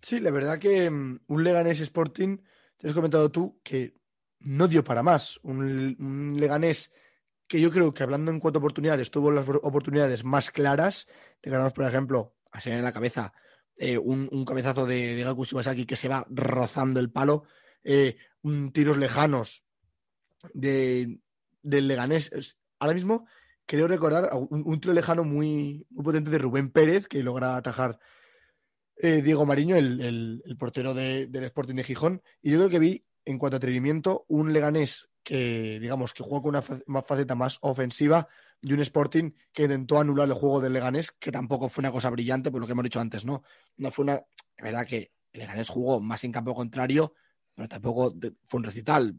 [0.00, 2.38] Sí, la verdad que mm, un Leganés Sporting,
[2.78, 3.96] te has comentado tú, que
[4.38, 5.40] no dio para más.
[5.42, 6.92] Un, Leganés
[7.48, 11.08] que yo creo que hablando en cuanto a oportunidades, tuvo las oportunidades más claras.
[11.40, 13.34] Te ganamos, por ejemplo, así en la cabeza,
[13.76, 17.42] eh, un, un cabezazo de, Gaku Shibasaki que se va rozando el palo,
[17.82, 19.64] eh, un tiros lejanos
[20.54, 21.18] de,
[21.60, 22.56] del Leganés.
[22.78, 23.26] Ahora mismo
[23.66, 27.98] creo recordar un, un tiro lejano muy, potente de Rubén Pérez, que logra atajar
[28.96, 32.22] eh, Diego Mariño, el, portero de- del Sporting de Gijón.
[32.40, 36.42] Y yo creo que vi, en cuanto a atrevimiento, un Leganés que, digamos, que jugó
[36.42, 38.28] con una, fa- una faceta más ofensiva
[38.60, 42.10] y un Sporting que intentó anular el juego del Leganés, que tampoco fue una cosa
[42.10, 43.42] brillante, por lo que hemos dicho antes, ¿no?
[43.76, 44.14] No fue una.
[44.14, 47.14] Es verdad que el Leganés jugó más en campo contrario,
[47.54, 48.14] pero tampoco
[48.46, 49.16] fue un recital.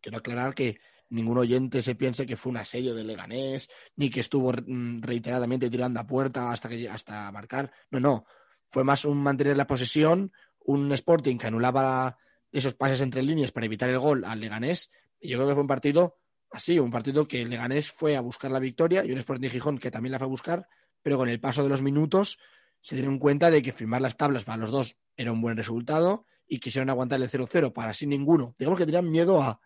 [0.00, 0.78] Quiero aclarar que
[1.10, 5.70] ningún oyente se piense que fue un asedio del Leganés, ni que estuvo mm, reiteradamente
[5.70, 7.70] tirando a puerta hasta, que, hasta marcar.
[7.90, 8.24] No, no.
[8.68, 12.18] Fue más un mantener la posesión, un Sporting que anulaba
[12.50, 14.90] esos pases entre líneas para evitar el gol al Leganés.
[15.20, 16.18] Y yo creo que fue un partido
[16.50, 19.78] así, un partido que el Leganés fue a buscar la victoria y un Sporting Gijón
[19.78, 20.68] que también la fue a buscar,
[21.02, 22.38] pero con el paso de los minutos
[22.80, 26.24] se dieron cuenta de que firmar las tablas para los dos era un buen resultado
[26.46, 28.54] y quisieron aguantar el 0-0 para así ninguno.
[28.58, 29.60] Digamos que tenían miedo a,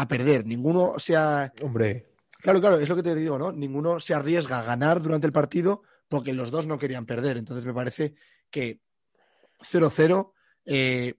[0.00, 0.46] a perder.
[0.46, 2.10] Ninguno se ha, Hombre,
[2.40, 3.52] Claro, claro, es lo que te digo, ¿no?
[3.52, 7.36] Ninguno se arriesga a ganar durante el partido porque los dos no querían perder.
[7.36, 8.14] Entonces me parece
[8.50, 8.80] que
[9.60, 10.32] 0-0,
[10.64, 11.14] eh,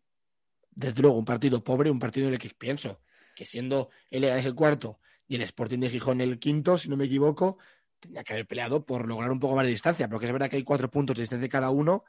[0.71, 3.01] desde luego, un partido pobre, un partido en el que pienso
[3.35, 6.97] que siendo el Leganés el cuarto y el Sporting de Gijón el quinto, si no
[6.97, 7.57] me equivoco,
[7.99, 10.57] tenía que haber peleado por lograr un poco más de distancia, porque es verdad que
[10.57, 12.03] hay cuatro puntos de distancia cada uno.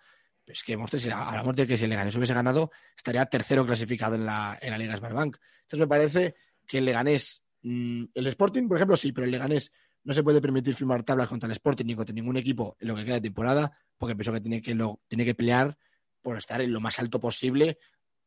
[0.44, 4.14] pero es que si hablamos de que si el Leganés hubiese ganado, estaría tercero clasificado
[4.16, 5.36] en la, en la Liga Smartbank.
[5.62, 6.34] Entonces me parece
[6.66, 9.72] que el Leganés, mm, el Sporting, por ejemplo, sí, pero el Leganés
[10.04, 12.96] no se puede permitir firmar tablas contra el Sporting ni contra ningún equipo en lo
[12.96, 15.76] que queda de temporada, porque pienso que tiene que, lo, tiene que pelear
[16.20, 17.78] por estar en lo más alto posible,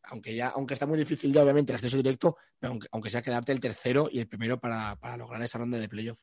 [0.03, 3.21] aunque ya, aunque está muy difícil ya, obviamente, el acceso directo, pero aunque, aunque sea
[3.21, 6.19] quedarte el tercero y el primero para, para lograr esa ronda de playoff.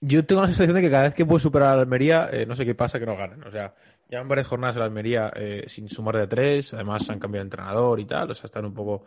[0.00, 2.46] yo tengo la sensación de que cada vez que puedo superar a la Almería, eh,
[2.46, 3.42] no sé qué pasa que no ganen.
[3.44, 3.74] O sea,
[4.08, 7.46] llevan varias jornadas en la Almería eh, sin sumar de tres, además han cambiado de
[7.46, 9.04] entrenador y tal, o sea, están un poco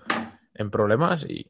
[0.60, 1.50] en problemas y,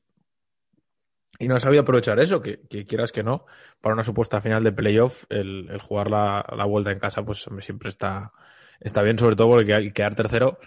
[1.40, 3.46] y no han sabido aprovechar eso, que, quieras que no,
[3.82, 7.46] para una supuesta final de playoff, el, el jugar la, la vuelta en casa, pues
[7.62, 8.32] siempre está,
[8.80, 10.60] está bien, sobre todo porque el quedar tercero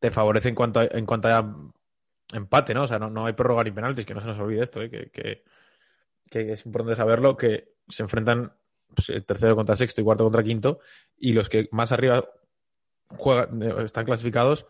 [0.00, 1.72] te favorece en cuanto a, en cuanto a
[2.32, 2.84] empate, ¿no?
[2.84, 4.90] O sea, no, no hay prórroga ni penaltis, que no se nos olvide esto, ¿eh?
[4.90, 5.10] que,
[6.30, 8.54] que, es importante saberlo, que se enfrentan
[8.94, 10.78] pues, el tercero contra sexto y cuarto contra quinto,
[11.18, 12.24] y los que más arriba
[13.08, 14.66] juegan, eh, están clasificados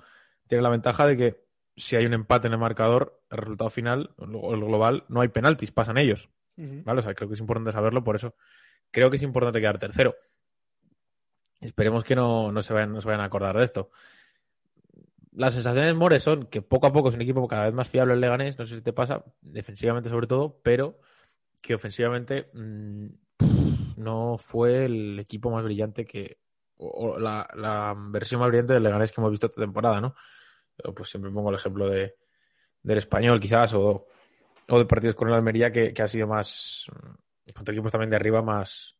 [0.51, 1.45] tienen la ventaja de que
[1.77, 5.29] si hay un empate en el marcador, el resultado final o el global, no hay
[5.29, 6.29] penaltis, pasan ellos.
[6.57, 7.01] ¿Vale?
[7.01, 8.35] O sea, creo que es importante saberlo, por eso
[8.91, 10.15] creo que es importante quedar tercero.
[11.61, 13.91] Esperemos que no, no, se, vayan, no se vayan a acordar de esto.
[15.33, 18.15] Las sensaciones More son que poco a poco es un equipo cada vez más fiable
[18.15, 20.99] el Leganés, no sé si te pasa, defensivamente sobre todo, pero
[21.63, 23.07] que ofensivamente mmm,
[23.97, 26.41] no fue el equipo más brillante que.
[26.77, 30.15] o, o la, la, versión más brillante del Leganés que hemos visto esta temporada, ¿no?
[30.95, 32.17] Pues siempre pongo el ejemplo de,
[32.83, 34.07] del español, quizás, o,
[34.69, 36.87] o de partidos con el Almería que, que ha sido más.
[37.55, 38.97] contra equipos también de arriba más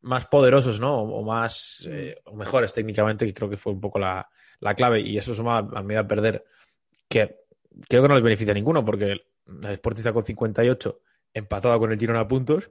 [0.00, 1.02] más poderosos, ¿no?
[1.02, 4.28] O, más eh, o mejores técnicamente, que creo que fue un poco la,
[4.60, 5.00] la clave.
[5.00, 6.44] Y eso suma a medida de perder,
[7.08, 7.40] que
[7.88, 11.00] creo que no les beneficia a ninguno, porque el Sporting está con 58,
[11.34, 12.70] empatado con el Girona a puntos,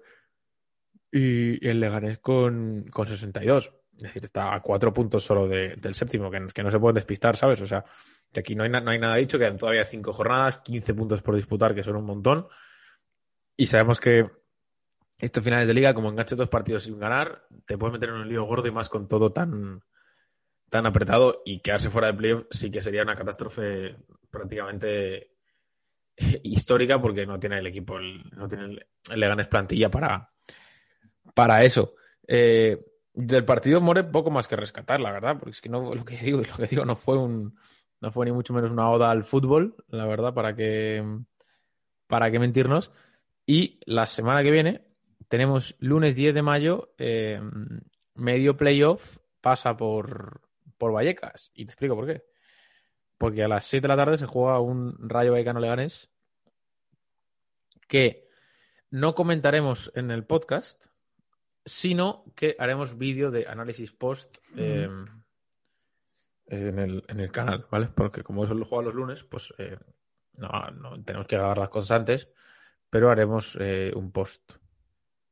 [1.12, 3.74] y el Leganés con, con 62.
[3.98, 6.96] Es decir, está a cuatro puntos solo de, del séptimo, que, que, no se pueden
[6.96, 7.60] despistar, ¿sabes?
[7.62, 7.84] O sea,
[8.32, 11.36] que aquí no hay, no hay nada dicho, quedan todavía cinco jornadas, 15 puntos por
[11.36, 12.48] disputar, que son un montón.
[13.56, 14.30] Y sabemos que
[15.18, 18.30] estos finales de liga, como enganche dos partidos sin ganar, te puedes meter en un
[18.30, 19.82] lío gordo y más con todo tan,
[20.70, 23.98] tan apretado y quedarse fuera de playoff sí que sería una catástrofe
[24.30, 25.32] prácticamente
[26.44, 30.32] histórica porque no tiene el equipo, no tiene el, Leganes plantilla para,
[31.34, 31.96] para eso.
[32.28, 32.78] Eh,
[33.18, 36.18] del partido More poco más que rescatar, la verdad, porque es que no, lo que
[36.18, 37.58] digo, lo que digo no fue un,
[38.00, 41.04] no fue ni mucho menos una oda al fútbol, la verdad, para que,
[42.08, 42.92] para que mentirnos.
[43.46, 44.86] Y la semana que viene
[45.28, 47.42] tenemos lunes 10 de mayo, eh,
[48.14, 50.42] medio playoff pasa por,
[50.78, 51.52] por Vallecas.
[51.56, 52.24] Y te explico por qué.
[53.18, 56.10] Porque a las 7 de la tarde se juega un Rayo Vallecano Leganés
[57.88, 58.28] que
[58.92, 60.86] no comentaremos en el podcast,
[61.68, 64.90] sino que haremos vídeo de análisis post eh,
[66.48, 67.90] en, el, canal, ¿vale?
[67.94, 69.78] Porque como eso lo juego los lunes, pues eh,
[70.38, 72.30] no, tenemos que grabar las cosas antes,
[72.90, 74.54] pero haremos eh, un post.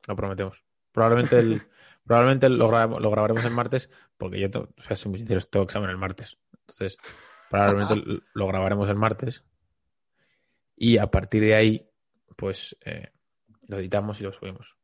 [0.07, 0.61] Lo prometemos.
[0.91, 1.61] Probablemente el,
[2.05, 2.69] probablemente lo,
[2.99, 6.37] lo, grabaremos el martes, porque yo, o sea, soy muy sincero, tengo examen el martes.
[6.51, 6.97] Entonces,
[7.49, 7.95] probablemente
[8.33, 9.45] lo grabaremos el martes.
[10.75, 11.89] Y a partir de ahí,
[12.35, 12.75] pues
[13.67, 14.75] lo editamos y lo subimos.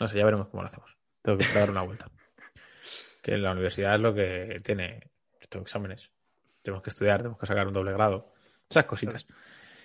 [0.00, 0.96] No sé, ya veremos cómo lo hacemos.
[1.22, 2.10] Tengo que dar una vuelta.
[3.22, 6.10] Que en la universidad es lo que tiene estos exámenes.
[6.62, 8.32] Tenemos que estudiar, tenemos que sacar un doble grado.
[8.68, 9.26] Esas cositas.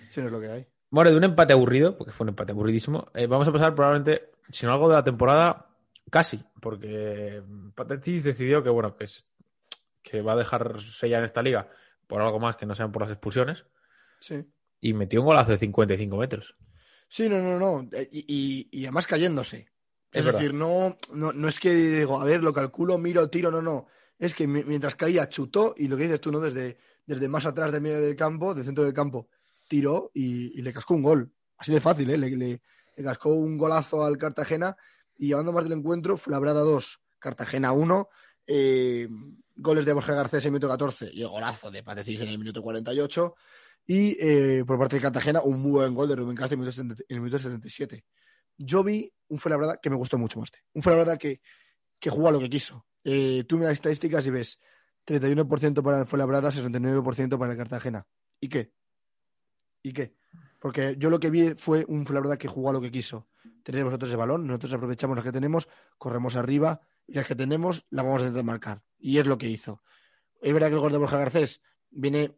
[0.10, 0.68] Sí, no es lo que hay.
[0.90, 4.32] Bueno, de un empate aburrido, porque fue un empate aburridísimo, eh, vamos a pasar probablemente,
[4.50, 5.68] si no algo de la temporada,
[6.10, 7.44] casi, porque
[7.76, 9.28] Patetis decidió que, bueno, que, es,
[10.02, 11.70] que va a dejar sellar en esta liga
[12.08, 13.66] por algo más que no sean por las expulsiones.
[14.22, 14.46] Sí.
[14.80, 16.56] Y metió un golazo de 55 metros.
[17.10, 17.90] Sí, no, no, no.
[17.92, 19.68] Eh, y, y además cayéndose.
[20.16, 23.88] Es, decir, no, no, es que digo, a ver, lo calculo, miro, tiro, no, no.
[24.18, 26.40] Es que mientras caía, chutó y lo que dices tú, ¿no?
[26.40, 29.28] Desde, desde más atrás de medio del campo, del centro del campo,
[29.68, 31.32] tiró y, le cascó un gol.
[31.58, 32.18] Así de fácil, ¿eh?
[32.18, 32.62] Le, le,
[33.04, 34.78] cascó un golazo al Cartagena
[35.18, 38.10] y llevando más del encuentro, Flabrada 2, Cartagena 1,
[38.48, 39.10] eh,
[39.58, 42.38] goles de Borja Garcés en el minuto 14 y el golazo de Patecís en el
[42.38, 43.36] minuto 48.
[43.88, 47.20] Y eh, por parte de Cartagena, un muy buen gol de Rubén Castro en el
[47.20, 48.06] minuto 77
[48.58, 50.52] yo vi un Fuenlabrada que me gustó mucho más.
[50.74, 51.42] Un Fuenlabrada que,
[52.00, 52.86] que jugó a lo que quiso.
[53.04, 54.60] Eh, tú miras estadísticas y ves
[55.06, 58.08] 31% para el Fuenlabrada, 69% para el Cartagena.
[58.40, 58.72] ¿Y qué?
[59.84, 60.16] ¿Y qué?
[60.60, 63.28] Porque yo lo que vi fue un Fuenlabrada que jugó a lo que quiso.
[63.64, 67.86] Tenéis vosotros el balón, nosotros aprovechamos las que tenemos, corremos arriba y las que tenemos
[67.90, 68.82] las vamos a intentar marcar.
[68.98, 69.84] Y es lo que hizo.
[70.42, 72.36] Es verdad que el gol de Borja Garcés viene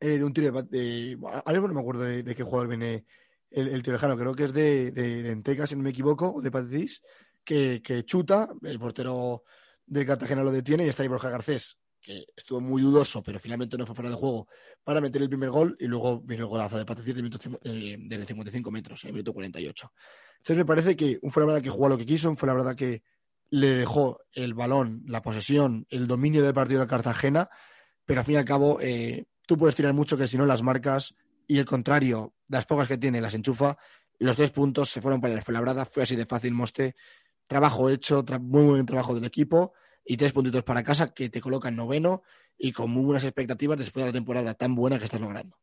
[0.00, 1.18] eh, de un tiro de...
[1.22, 3.04] ahora no me acuerdo de, de qué jugador viene
[3.50, 7.02] el, el creo que es de, de, Enteca, si no me equivoco, de Patís,
[7.44, 9.44] que, que, chuta, el portero
[9.86, 13.76] del Cartagena lo detiene y está ahí Borja Garcés, que estuvo muy dudoso, pero finalmente
[13.76, 14.48] no fue fuera de juego,
[14.84, 18.70] para meter el primer gol y luego viene el golazo de Patís de, de 55
[18.70, 19.92] metros, en el minuto 48.
[20.38, 23.02] Entonces me parece que un verdad que jugó lo que quiso, un verdad que
[23.50, 27.50] le dejó el balón, la posesión, el dominio del partido del Cartagena,
[28.06, 30.62] pero al fin y al cabo eh, tú puedes tirar mucho que si no las
[30.62, 31.14] marcas
[31.46, 33.78] y el contrario, las pocas que tiene las enchufa.
[34.18, 36.94] Los tres puntos se fueron para la Fuenlabrada, fue así de fácil, Moste.
[37.46, 39.72] Trabajo hecho, muy buen trabajo del equipo
[40.04, 42.22] y tres puntitos para casa que te colocan noveno
[42.58, 45.56] y con muy buenas expectativas después de la temporada tan buena que estás logrando.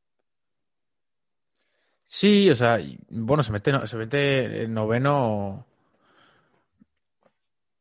[2.08, 5.66] Sí, o sea, bueno, se mete, se mete noveno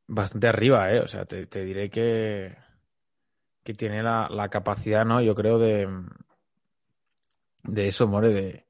[0.08, 1.00] bastante arriba, ¿eh?
[1.00, 2.56] O sea, te, diré que,
[3.62, 5.22] que tiene la, la, capacidad, ¿no?
[5.22, 5.88] Yo creo de,
[7.62, 8.66] de eso, More, de,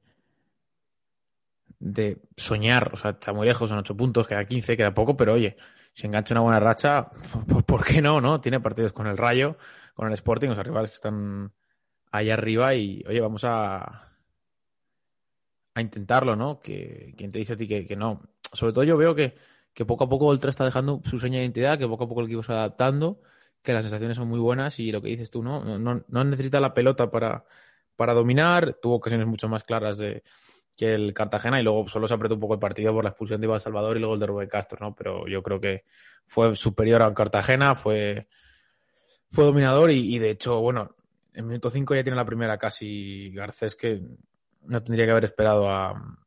[1.93, 2.91] de soñar.
[2.93, 5.57] O sea, está muy lejos, son 8 puntos, queda 15, queda poco, pero oye,
[5.93, 7.09] si engancha una buena racha,
[7.47, 8.41] pues ¿por qué no, no?
[8.41, 9.57] Tiene partidos con el Rayo,
[9.93, 11.51] con el Sporting, los rivales que están
[12.11, 14.11] ahí arriba y, oye, vamos a,
[15.73, 16.59] a intentarlo, ¿no?
[16.59, 18.21] Que quien te dice a ti que, no.
[18.53, 19.35] Sobre todo yo veo que,
[19.73, 22.21] que poco a poco Ultra está dejando su seña de identidad, que poco a poco
[22.21, 23.21] el equipo se adaptando,
[23.61, 25.77] que las sensaciones son muy buenas y lo que dices tú, ¿no?
[25.79, 27.45] No, no necesita la pelota para
[27.97, 30.23] para dominar, tuvo ocasiones mucho más claras de,
[30.77, 33.41] que el Cartagena y luego solo se apretó un poco el partido por la expulsión
[33.41, 34.95] de Iván Salvador y luego el de Rubén Castro, ¿no?
[34.95, 35.83] Pero yo creo que
[36.27, 38.27] fue superior al Cartagena, fue,
[39.31, 40.95] fue dominador y, de hecho, bueno,
[41.33, 44.01] en minuto 5 ya tiene la primera casi Garcés que
[44.63, 46.17] no tendría que haber esperado a,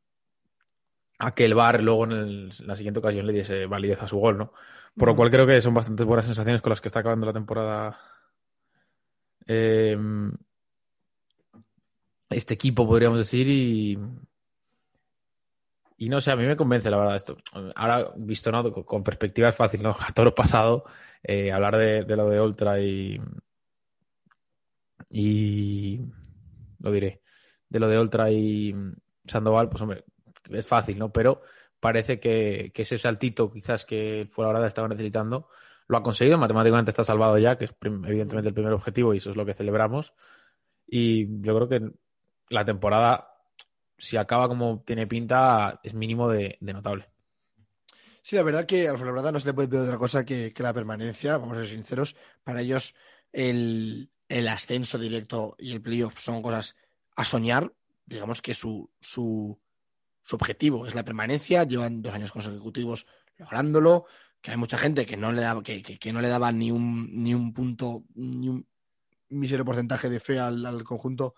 [1.19, 4.37] a que el VAR luego en, la siguiente ocasión le diese validez a su gol,
[4.37, 4.53] ¿no?
[4.97, 7.33] Por lo cual creo que son bastante buenas sensaciones con las que está acabando la
[7.33, 7.97] temporada
[9.47, 9.97] eh,
[12.29, 13.97] este equipo, podríamos decir, y,
[16.01, 17.37] y no sé, a mí me convence la verdad esto.
[17.75, 18.73] Ahora, visto ¿no?
[18.73, 19.91] con perspectiva es fácil, ¿no?
[19.99, 20.83] A todo lo pasado,
[21.21, 23.21] eh, hablar de, lo de Ultra y.
[25.11, 26.01] Y.
[26.79, 27.21] Lo diré.
[27.69, 28.73] De lo de Ultra y
[29.27, 30.03] Sandoval, pues hombre,
[30.49, 31.11] es fácil, ¿no?
[31.11, 31.43] Pero
[31.79, 35.49] parece que, ese saltito quizás que fue la hora estaba necesitando
[35.87, 39.29] lo ha conseguido, matemáticamente está salvado ya, que es evidentemente el primer objetivo y eso
[39.29, 40.13] es lo que celebramos.
[40.87, 41.91] Y yo creo que
[42.49, 43.35] la temporada,
[44.01, 47.07] si acaba como tiene pinta, es mínimo de, notable.
[48.23, 50.53] Sí, la verdad que a los verdad no se le puede pedir otra cosa que,
[50.57, 52.15] la permanencia, vamos a ser sinceros.
[52.43, 52.95] Para ellos
[53.31, 54.09] el,
[54.49, 56.75] ascenso directo y el playoff son cosas
[57.15, 57.73] a soñar.
[58.05, 59.59] Digamos que su, su,
[60.23, 63.05] su objetivo es la permanencia, llevan dos años consecutivos
[63.37, 64.05] lográndolo,
[64.41, 67.23] que hay mucha gente que no le daba, que, que, no le daba ni un,
[67.23, 68.67] ni un punto, ni un
[69.29, 71.35] mísero porcentaje de fe al, conjunto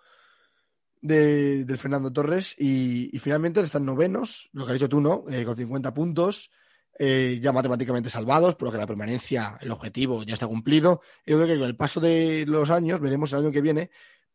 [1.04, 5.26] de, del Fernando Torres y, finalmente están novenos, lo que has dicho tú, ¿no?
[5.30, 6.49] Eh, con 50 puntos,
[6.97, 11.01] eh, ya matemáticamente salvados, por lo que la permanencia, el objetivo ya está cumplido.
[11.26, 13.91] Yo creo que con el paso de los años, veremos el año que viene,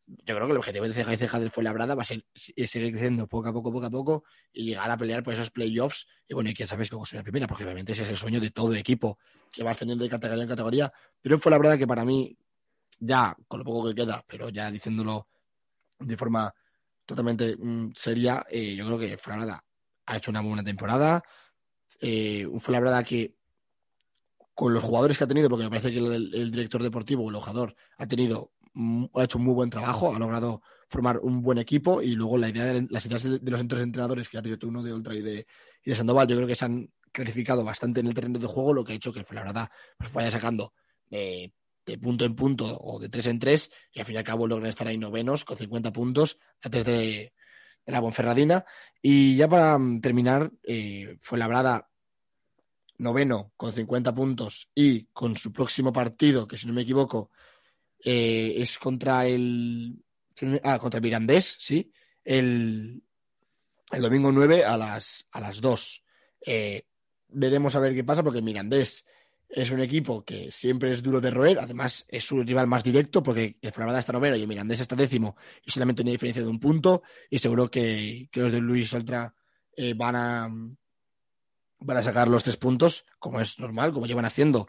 [0.06, 2.92] yo creo que el objetivo de Ceja y Ceja del Fuenlabrada va a ser seguir
[2.92, 6.06] creciendo poco a poco, poco a poco y llegar a pelear por esos playoffs.
[6.28, 8.40] Y bueno, y quién sabe cómo será la primera, porque obviamente ese es el sueño
[8.40, 9.18] de todo equipo
[9.50, 10.92] que va ascendiendo de categoría en categoría.
[11.20, 12.36] Pero fue la verdad que para mí,
[13.00, 15.28] ya con lo poco que queda, pero ya diciéndolo
[15.99, 16.53] de forma
[17.05, 19.64] totalmente mm, seria, eh, yo creo que Fuenlabrada
[20.07, 21.22] ha hecho una buena temporada.
[22.01, 23.36] Eh, un Fuenlabrada que
[24.55, 27.74] con los jugadores que ha tenido, porque me parece que el, director deportivo, el jugador,
[27.96, 28.53] ha tenido
[29.14, 32.49] ha hecho un muy buen trabajo, ha logrado formar un buen equipo y luego la
[32.49, 35.46] idea de las ideas de, los entrenadores que ha dicho uno de Ultra y de,
[35.84, 38.84] de Sandoval, yo creo que se han clasificado bastante en el terreno de juego, lo
[38.84, 40.72] que ha hecho que la pues vaya sacando
[41.89, 44.47] de, punto en punto o de tres en tres y al fin y al cabo
[44.47, 47.32] logran estar ahí novenos con 50 puntos antes de,
[47.86, 48.64] la Bonferradina.
[49.01, 51.89] Y ya para mm, terminar, eh, fue labrada
[52.99, 57.30] noveno con 50 puntos y con su próximo partido, que si no me equivoco,
[58.05, 59.97] eh, es contra el.
[60.62, 61.91] Ah, contra el Mirandés, sí.
[62.24, 63.03] El,
[63.91, 66.05] el domingo 9 a las, a las 2.
[66.47, 66.84] Eh,
[67.28, 69.05] veremos a ver qué pasa, porque Mirandés
[69.49, 71.59] es un equipo que siempre es duro de roer.
[71.59, 74.94] Además, es su rival más directo, porque el Fuenlabrada está noveno y el Mirandés está
[74.94, 77.03] décimo, y solamente tiene diferencia de un punto.
[77.30, 79.34] Y seguro que, los de Luis Oltra
[79.76, 80.49] eh, van a
[81.80, 84.68] van a sacar los tres puntos, como es normal, como llevan haciendo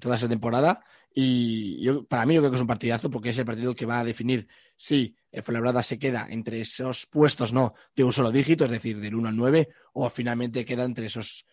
[0.00, 0.84] toda esa temporada.
[1.14, 3.86] Y yo, para mí yo creo que es un partidazo porque es el partido que
[3.86, 8.32] va a definir si el Fuenlabrada se queda entre esos puestos no de un solo
[8.32, 11.46] dígito, es decir, del 1 al 9, o finalmente queda entre esos,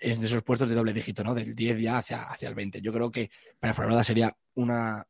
[0.00, 1.34] en esos puestos de doble dígito, ¿no?
[1.34, 2.80] Del 10 ya hacia, hacia el 20.
[2.80, 5.06] Yo creo que para Fuenlabrada sería una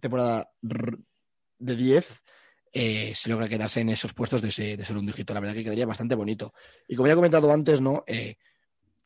[0.00, 2.22] temporada de 10
[2.72, 5.34] eh, se logra quedarse en esos puestos de, ese, de ser un dígito.
[5.34, 6.54] La verdad que quedaría bastante bonito.
[6.86, 8.04] Y como ya he comentado antes, ¿no?
[8.06, 8.36] Eh,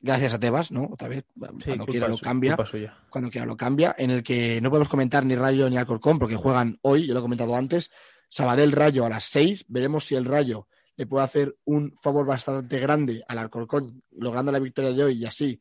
[0.01, 0.89] gracias a Tebas, ¿no?
[0.93, 2.57] Otra vez, cuando quiera lo cambia.
[3.09, 6.37] Cuando quiera lo cambia, en el que no podemos comentar ni Rayo ni Alcorcón porque
[6.37, 7.91] juegan hoy, yo lo he comentado antes.
[8.29, 9.67] Sabadell Rayo a las 6.
[9.69, 14.59] Veremos si el Rayo le puede hacer un favor bastante grande al Alcorcón, logrando la
[14.59, 15.61] victoria de hoy y así.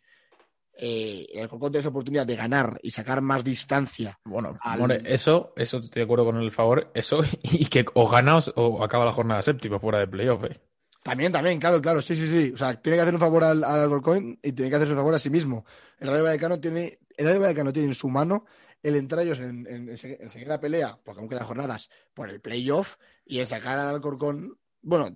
[0.75, 4.19] Eh, el Alcorcón tiene esa oportunidad de ganar y sacar más distancia.
[4.23, 4.57] Bueno,
[5.05, 9.05] eso, eso estoy de acuerdo con el favor, eso y que o gana o, acaba
[9.05, 10.43] la jornada séptima fuera de playoff.
[10.45, 10.59] Eh.
[11.03, 12.51] También, también, claro, claro, sí, sí, sí.
[12.53, 14.97] O sea, tiene que hacer un favor al, al Alcorcón y tiene que hacer un
[14.97, 15.65] favor a sí mismo.
[15.99, 18.45] El Rayo Vallecano tiene, el Rayo Vallecano tiene en su mano
[18.83, 22.97] el entrar ellos en, en, seguir la pelea, porque aún quedan jornadas, por el playoff
[23.25, 25.09] y en sacar al Alcorcón, bueno,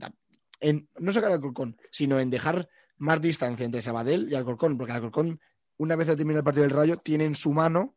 [0.60, 4.94] en, no sacar al Alcorcón, sino en dejar más distancia entre Sabadell y Alcorcón, porque
[4.94, 5.40] Alcorcón,
[5.78, 7.96] una vez termina el partido del Rayo, tiene en su mano,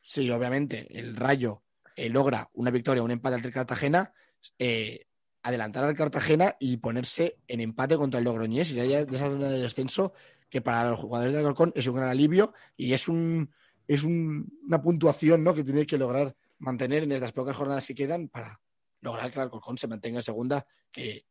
[0.00, 1.62] si obviamente el Rayo
[1.96, 4.14] eh, logra una victoria un empate ante Cartagena,
[4.58, 5.06] eh,
[5.42, 9.50] adelantar al Cartagena y ponerse en empate contra el Logroñés y ya de esa zona
[9.50, 10.12] descenso
[10.48, 13.50] que para los jugadores de Alcorcón es un gran alivio y es un
[13.86, 15.54] es una puntuación ¿no?
[15.54, 18.60] que tiene que lograr mantener en estas pocas jornadas que quedan para
[19.00, 21.26] lograr que el Alcorcón se mantenga en segunda, que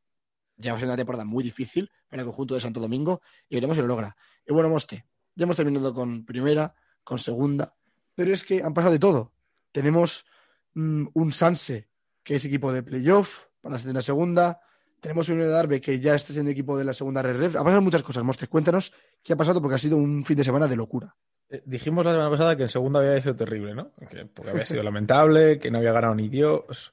[0.58, 3.56] ya va a ser una temporada muy difícil para el conjunto de Santo Domingo y
[3.56, 4.16] veremos si lo logra.
[4.46, 5.06] Y bueno, Moste,
[5.36, 7.74] ya hemos terminado con primera, con segunda,
[8.16, 9.34] pero es que han pasado de todo.
[9.72, 10.26] Tenemos
[10.74, 11.90] mm, un Sanse,
[12.24, 14.60] que es equipo de playoff, para la segunda.
[15.00, 17.82] Tenemos un de Darbe que ya está siendo equipo de la segunda Red Ha pasado
[17.82, 18.48] muchas cosas, Mostre.
[18.48, 18.94] Cuéntanos
[19.24, 21.16] qué ha pasado porque ha sido un fin de semana de locura.
[21.50, 23.92] Eh, dijimos la semana pasada que en segunda había sido terrible, ¿no?
[24.10, 26.92] Que, porque había sido lamentable, que no había ganado ni Dios.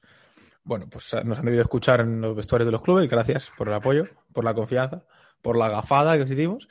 [0.65, 3.51] Bueno, pues eh, nos han debido escuchar en los vestuarios de los clubes y gracias
[3.55, 5.05] por el apoyo, por la confianza,
[5.41, 6.67] por la gafada que os hicimos.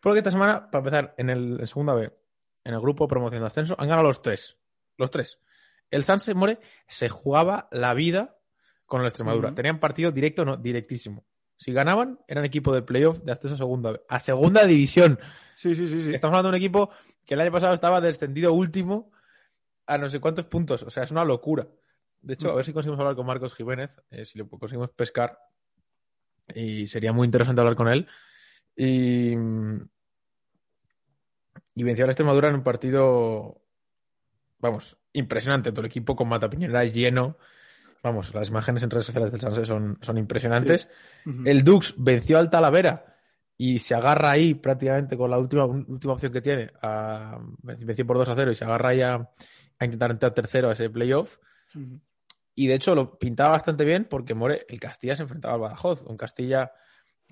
[0.00, 2.12] Porque esta semana, para empezar, en el segunda B,
[2.64, 4.56] en el grupo promoción de ascenso, han ganado los tres.
[4.96, 5.40] Los tres.
[5.90, 8.38] El Sanse More se jugaba la vida
[8.86, 9.54] con la Extremadura.
[9.54, 11.24] Tenían partido directo, no, directísimo.
[11.56, 15.18] Si ganaban, eran equipo de playoff de acceso a segunda, a segunda división.
[15.56, 16.14] Sí, sí, sí, sí.
[16.14, 16.90] Estamos hablando de un equipo
[17.24, 19.10] que el año pasado estaba descendido último
[19.86, 20.82] a no sé cuántos puntos.
[20.84, 21.66] O sea, es una locura.
[22.22, 25.38] De hecho, a ver si conseguimos hablar con Marcos Jiménez, eh, si lo conseguimos pescar.
[26.54, 28.06] Y sería muy interesante hablar con él.
[28.76, 29.32] Y,
[31.74, 33.62] y venció a la Extremadura en un partido,
[34.58, 35.72] vamos, impresionante.
[35.72, 37.38] Todo el equipo con Mata Piñera lleno.
[38.02, 40.88] Vamos, las imágenes en redes sociales del Sanse son, son impresionantes.
[41.44, 43.16] El Dux venció al Talavera
[43.56, 46.72] y se agarra ahí prácticamente con la última, última opción que tiene.
[46.82, 50.70] A, venció por 2 a 0 y se agarra ahí a, a intentar entrar tercero
[50.70, 51.38] a ese playoff.
[52.54, 56.02] Y de hecho lo pintaba bastante bien porque More, el Castilla se enfrentaba al Badajoz.
[56.04, 56.72] Un Castilla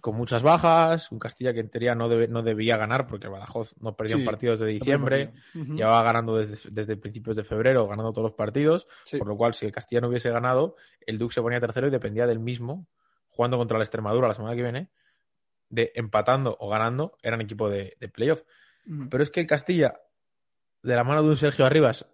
[0.00, 3.32] con muchas bajas, un Castilla que en teoría no, debe- no debía ganar porque el
[3.32, 5.34] Badajoz no perdía Sí, un partido desde diciembre.
[5.54, 5.74] Ujú.
[5.74, 8.86] Llevaba ganando desde, desde principios de febrero, ganando todos los partidos.
[9.04, 9.18] Sí.
[9.18, 11.90] Por lo cual, si el Castilla no hubiese ganado, el Dux se ponía tercero y
[11.90, 12.88] dependía del mismo,
[13.28, 14.90] jugando contra la Extremadura la semana que viene,
[15.68, 18.42] de empatando o ganando, eran equipo de, de playoff.
[19.10, 20.00] Pero es que el Castilla,
[20.82, 22.06] de la mano de un Sergio Arribas,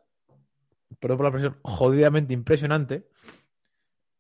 [1.01, 3.09] perdón por la presión, jodidamente impresionante,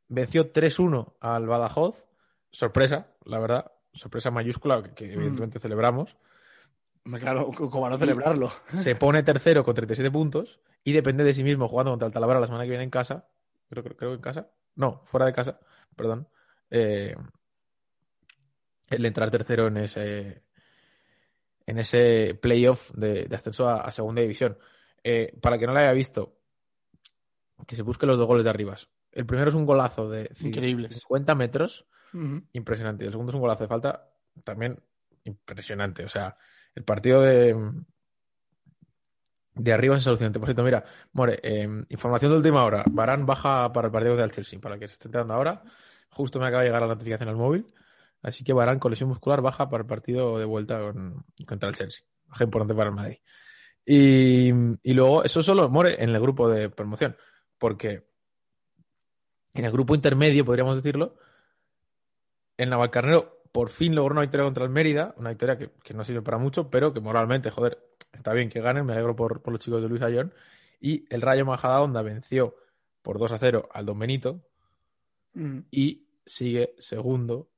[0.08, 2.06] venció 3-1 al Badajoz.
[2.50, 3.72] Sorpresa, la verdad.
[3.92, 6.16] Sorpresa mayúscula que, que evidentemente celebramos.
[7.20, 8.52] Claro, como a no celebrarlo.
[8.68, 12.40] Se pone tercero con 37 puntos y depende de sí mismo jugando contra el Talavera
[12.40, 13.28] la semana que viene en casa.
[13.68, 14.50] Creo, creo, creo que en casa.
[14.74, 15.60] No, fuera de casa,
[15.94, 16.28] perdón.
[16.70, 17.14] Eh,
[18.88, 20.42] el entrar tercero en ese
[21.66, 24.58] en ese playoff de, de ascenso a, a segunda división.
[25.02, 26.35] Eh, para que no lo haya visto,
[27.66, 28.88] que se busque los dos goles de Arribas.
[29.12, 30.98] El primero es un golazo de Increíbles.
[31.00, 32.42] 50 metros, Ujú.
[32.52, 33.04] impresionante.
[33.04, 34.10] Y el segundo es un golazo de falta,
[34.44, 34.78] también
[35.24, 36.04] impresionante.
[36.04, 36.36] O sea,
[36.74, 37.56] el partido de,
[39.54, 40.38] de arriba es solucionante.
[40.38, 42.84] Por cierto, mira, More, eh, información de última hora.
[42.90, 45.62] Barán baja para el partido del Chelsea, para el que se esté enterando ahora.
[46.10, 47.66] Justo me acaba de llegar la notificación al móvil.
[48.22, 51.74] Así que Barán, con lesión muscular, baja para el partido de vuelta con- contra el
[51.74, 52.04] Chelsea.
[52.26, 53.18] Baja importante para el Madrid.
[53.84, 54.50] Y,
[54.82, 57.16] y luego, eso solo More en el grupo de promoción.
[57.58, 58.06] Porque
[59.54, 61.16] en el grupo intermedio, podríamos decirlo,
[62.56, 66.04] el Navalcarnero por fin logró una victoria contra el Mérida, una victoria que, que no
[66.04, 67.78] sirve para mucho, pero que moralmente, joder,
[68.12, 70.34] está bien que ganen, me alegro por, por los chicos de Luis Ayón.
[70.80, 72.54] Y el Rayo Majadahonda venció
[73.00, 74.42] por 2 a 0 al Don Benito
[75.34, 75.64] Ujú.
[75.70, 77.50] y sigue segundo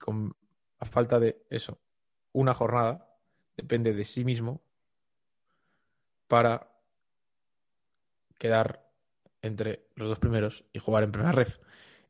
[0.00, 0.34] con
[0.78, 1.78] a falta de eso,
[2.32, 3.08] una jornada,
[3.56, 4.60] depende de sí mismo
[6.26, 6.72] para
[8.36, 8.81] quedar
[9.42, 11.58] entre los dos primeros y jugar en primera ref.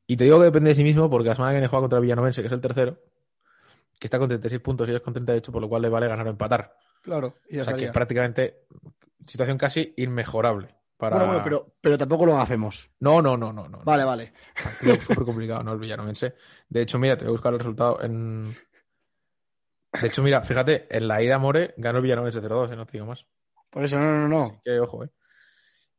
[0.07, 2.01] Y te digo que depende de sí mismo porque la semana que viene juega contra
[2.01, 2.99] Villanovense, que es el tercero,
[3.99, 6.27] que está con 36 puntos y ellos con 38, por lo cual le vale ganar
[6.27, 6.77] o empatar.
[7.03, 7.93] Claro, y ya o sea que estaría.
[7.93, 8.65] prácticamente
[9.27, 10.75] situación casi inmejorable.
[10.97, 11.17] Para...
[11.17, 12.91] Bueno, bueno, pero, pero tampoco lo hacemos.
[13.01, 13.81] No, no, no, no, no.
[13.85, 14.33] Vale, vale.
[14.63, 15.73] Partido súper complicado, ¿no?
[15.73, 16.35] El Villanovense.
[16.69, 18.55] De hecho, mira, te voy a buscar el resultado en.
[20.01, 22.77] De hecho, mira, fíjate, en la ida More ganó el Villanovense 0-2, ¿eh?
[22.77, 23.27] no te digo más.
[23.69, 24.61] Por eso, no, no, no.
[24.65, 25.11] Que ojo, ¿eh?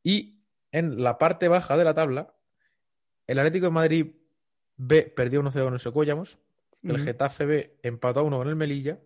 [0.03, 0.42] Y
[0.73, 2.33] en la parte baja de la tabla,
[3.27, 4.11] el Atlético de Madrid
[4.75, 6.39] B perdió 1-0 con el Socuellamos,
[6.81, 6.97] el.
[6.97, 8.99] Getafe B empató a 1 con el Melilla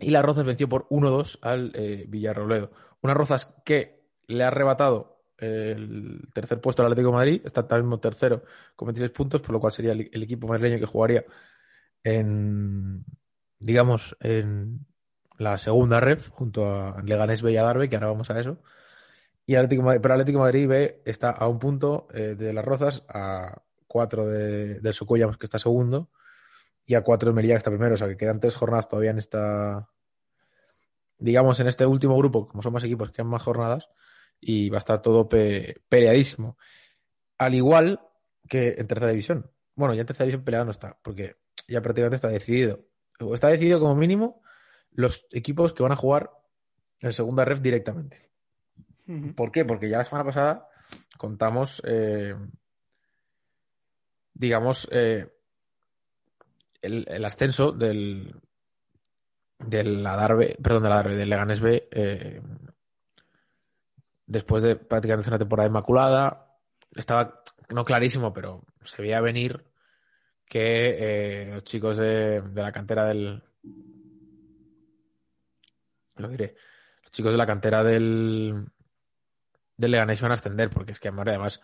[0.00, 2.72] y las Rozas venció por 1-2 al eh, Villarrobledo.
[3.02, 7.78] Unas Rozas que le ha arrebatado el tercer puesto al Atlético de Madrid, está ahora
[7.78, 8.42] mismo tercero
[8.74, 11.24] con 26 puntos, por lo cual sería el, el equipo madrileño que jugaría
[12.02, 13.04] en,
[13.58, 14.86] digamos, en
[15.36, 18.58] la segunda ref junto a Leganés B y a Darbe, que ahora vamos a eso.
[19.46, 23.62] Y Atlético, pero Atlético Madrid B está a un punto eh, de las Rozas, a
[23.86, 26.10] cuatro de, del Socuellamos, que está segundo,
[26.86, 27.94] y a cuatro de Melilla, que está primero.
[27.94, 29.90] O sea que quedan tres jornadas todavía en esta.
[31.18, 33.88] Digamos, en este último grupo, como son más equipos, quedan más jornadas,
[34.40, 36.58] y va a estar todo pe- peleadísimo.
[37.38, 38.00] Al igual
[38.48, 39.50] que en tercera división.
[39.74, 41.36] Bueno, ya en tercera división peleado no está, porque
[41.68, 42.86] ya prácticamente está decidido.
[43.32, 44.42] Está decidido como mínimo
[44.90, 46.30] los equipos que van a jugar
[47.00, 48.32] en segunda ref directamente.
[49.36, 49.64] ¿Por qué?
[49.64, 50.68] Porque ya la semana pasada
[51.18, 52.34] contamos, eh,
[54.32, 55.30] digamos, eh,
[56.80, 58.34] el, ascenso del
[59.58, 62.42] del Adarve, perdón, del Adarve, del Leganés B, eh,
[64.26, 66.56] después de prácticamente una temporada inmaculada,
[66.94, 69.64] estaba no clarísimo, pero se veía venir
[70.46, 73.42] que los chicos de la cantera del
[76.16, 76.54] lo diré,
[77.02, 78.66] los chicos de la cantera del
[79.76, 81.60] del Leganés iban a ascender, porque es que además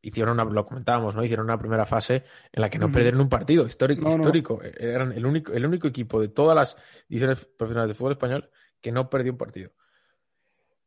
[0.00, 1.24] hicieron una, lo comentábamos, ¿no?
[1.24, 4.16] Hicieron una primera fase en la que no perdieron un partido histórico, No, no.
[4.16, 4.60] histórico.
[4.62, 6.76] Eran el único, el único equipo de todas las
[7.08, 8.50] divisiones profesionales de fútbol español
[8.80, 9.72] que no perdió un partido.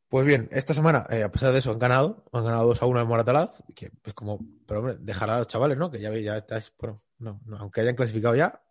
[0.08, 2.26] Pues bien, esta semana, eh, a pesar de eso, han ganado.
[2.34, 3.64] Han ganado 2 a 1 en Moratalaz.
[3.74, 5.90] Que, pues como, pero hombre, dejar a los chavales, ¿no?
[5.90, 8.62] Que ya, ya estáis, bueno, no, no, aunque hayan clasificado ya,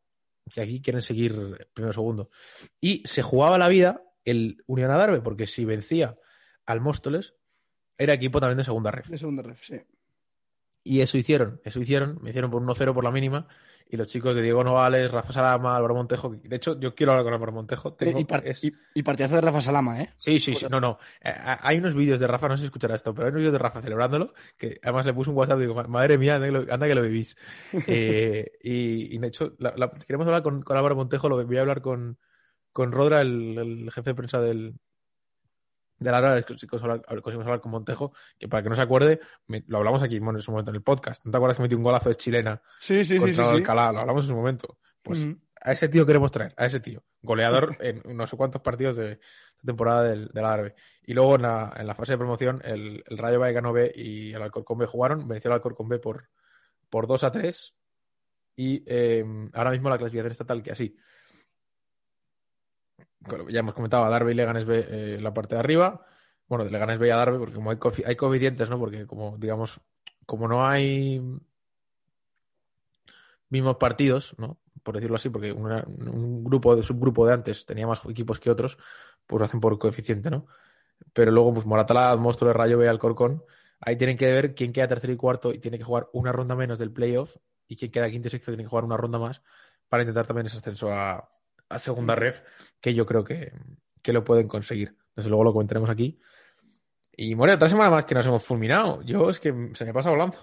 [0.52, 2.30] que aquí quieren seguir primero o segundo.
[2.78, 6.18] Y se jugaba la vida el Unión Adarve, porque si vencía
[6.66, 7.34] al Móstoles,
[8.00, 9.08] era equipo también de segunda ref.
[9.08, 9.78] De segunda ref, sí.
[10.82, 13.46] Y eso hicieron, eso hicieron, me hicieron por 1-0 por la mínima.
[13.92, 16.30] Y los chicos de Diego Novales, Rafa Salama, Álvaro Montejo.
[16.30, 17.96] De hecho, yo quiero hablar con Álvaro Montejo.
[18.00, 18.64] Eh, y, es...
[18.64, 20.14] y, y, partidazo de Rafa Salama, ¿eh?
[20.16, 20.66] Sí, sí, sí.
[20.70, 20.98] No, no.
[21.20, 23.52] Eh, hay unos vídeos de Rafa, no sé si escuchará esto, pero hay unos vídeos
[23.52, 24.32] de Rafa celebrándolo.
[24.56, 26.94] Que además le puse un WhatsApp y digo, madre mía, anda que lo, anda que
[26.94, 27.36] lo vivís.
[27.88, 31.28] eh, y, y, de hecho, la, la, queremos hablar con, con, Álvaro Montejo.
[31.28, 32.16] Lo voy a hablar con,
[32.72, 34.76] con Rodra, el, el jefe de prensa del,
[36.00, 39.20] de la hora conseguimos hablar, conseguimos hablar con Montejo, que para que no se acuerde,
[39.46, 41.24] me, lo hablamos aquí bueno, en su momento en el podcast.
[41.26, 43.88] ¿No te acuerdas que metió un golazo de chilena sí, sí, contra sí, el Alcalá?
[43.88, 43.92] Sí.
[43.92, 44.78] Lo hablamos en su momento.
[45.02, 45.32] Pues mm.
[45.60, 47.04] a ese tío queremos traer, a ese tío.
[47.20, 49.18] Goleador en no sé cuántos partidos de, de
[49.64, 50.74] temporada del, del, árabe.
[51.04, 54.32] Y luego en la, en la, fase de promoción, el, el Rayo Vallecano B y
[54.32, 56.30] el Alcorcón B jugaron, venció el Alcorcón B por,
[56.88, 57.74] por 2 a 3.
[58.56, 60.96] Y eh, ahora mismo la clasificación está tal que así
[63.48, 66.06] ya hemos comentado, a Darby y Leganes B eh, la parte de arriba.
[66.48, 68.78] Bueno, de Leganes B y a Darby, porque como hay, co hay coeficientes, ¿no?
[68.78, 69.80] Porque como, digamos,
[70.26, 71.20] como no hay
[73.48, 74.58] mismos partidos, ¿no?
[74.82, 78.78] Por decirlo así, porque un grupo de subgrupo de antes tenía más equipos que otros,
[79.26, 80.46] pues lo hacen por coeficiente, ¿no?
[81.12, 83.44] Pero luego, pues Moratalá, Monstruo de Rayo B Alcorcón,
[83.80, 86.54] ahí tienen que ver quién queda tercero y cuarto y tiene que jugar una ronda
[86.56, 87.36] menos del playoff
[87.68, 89.42] y quién queda quinto y sexto tiene que jugar una ronda más
[89.88, 91.28] para intentar también ese ascenso a,
[91.70, 92.42] a segunda ref,
[92.80, 93.52] que yo creo que,
[94.02, 94.96] que, lo pueden conseguir.
[95.16, 96.20] Desde luego lo comentaremos aquí.
[97.16, 99.02] Y bueno, otra semana más que nos hemos fulminado.
[99.02, 100.36] Yo es que se me pasa volando.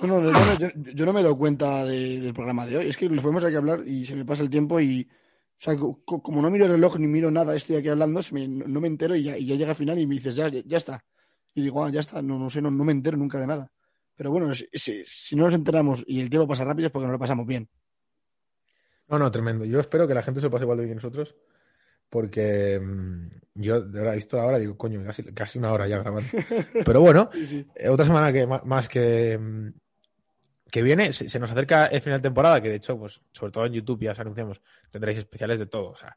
[0.00, 2.88] Yo, no, yo, yo no me he dado cuenta de, del programa de hoy.
[2.88, 5.08] Es que nos podemos aquí hablar y se me pasa el tiempo y.
[5.10, 8.86] O sea, como no miro el reloj ni miro nada, estoy aquí hablando, no me
[8.86, 11.04] entero y ya, y ya, llega al final y me dices, ya, ya está.
[11.52, 13.72] Y digo, ah, ya está, no, no sé, no, no me entero nunca de nada.
[14.14, 14.68] Pero bueno, si,
[15.04, 17.68] si, no nos enteramos y el tiempo pasa rápido es porque nos lo pasamos bien.
[19.08, 19.64] No, no, tremendo.
[19.64, 21.34] Yo espero que la gente se pase igual de bien que nosotros,
[22.10, 25.72] porque mmm, yo de verdad he visto la hora y digo, coño, casi, casi una
[25.72, 26.28] hora ya grabando.
[26.84, 27.66] Pero bueno, sí, sí.
[27.74, 29.68] Eh, otra semana que más que, mm,
[30.70, 33.52] que viene, se, se, nos acerca el final de temporada, que de hecho, pues sobre
[33.52, 35.90] todo en YouTube ya os anunciamos, tendréis especiales de todo.
[35.90, 36.16] O sea,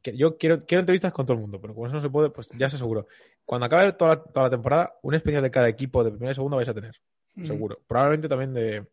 [0.00, 2.30] que yo quiero, quiero entrevistas con todo el mundo, pero como eso no se puede,
[2.30, 3.06] pues ya se aseguro.
[3.44, 6.34] Cuando acabe toda la, toda la temporada, un especial de cada equipo de primera y
[6.34, 7.00] segunda vais a tener,
[7.34, 7.44] mm.
[7.44, 7.80] seguro.
[7.86, 8.86] Probablemente también de,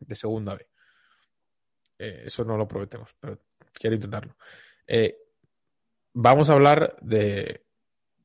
[0.00, 0.66] de segunda B.
[2.02, 3.38] Eh, eso no lo prometemos, pero
[3.72, 4.34] quiero intentarlo.
[4.88, 5.16] Eh,
[6.12, 7.64] vamos a hablar de.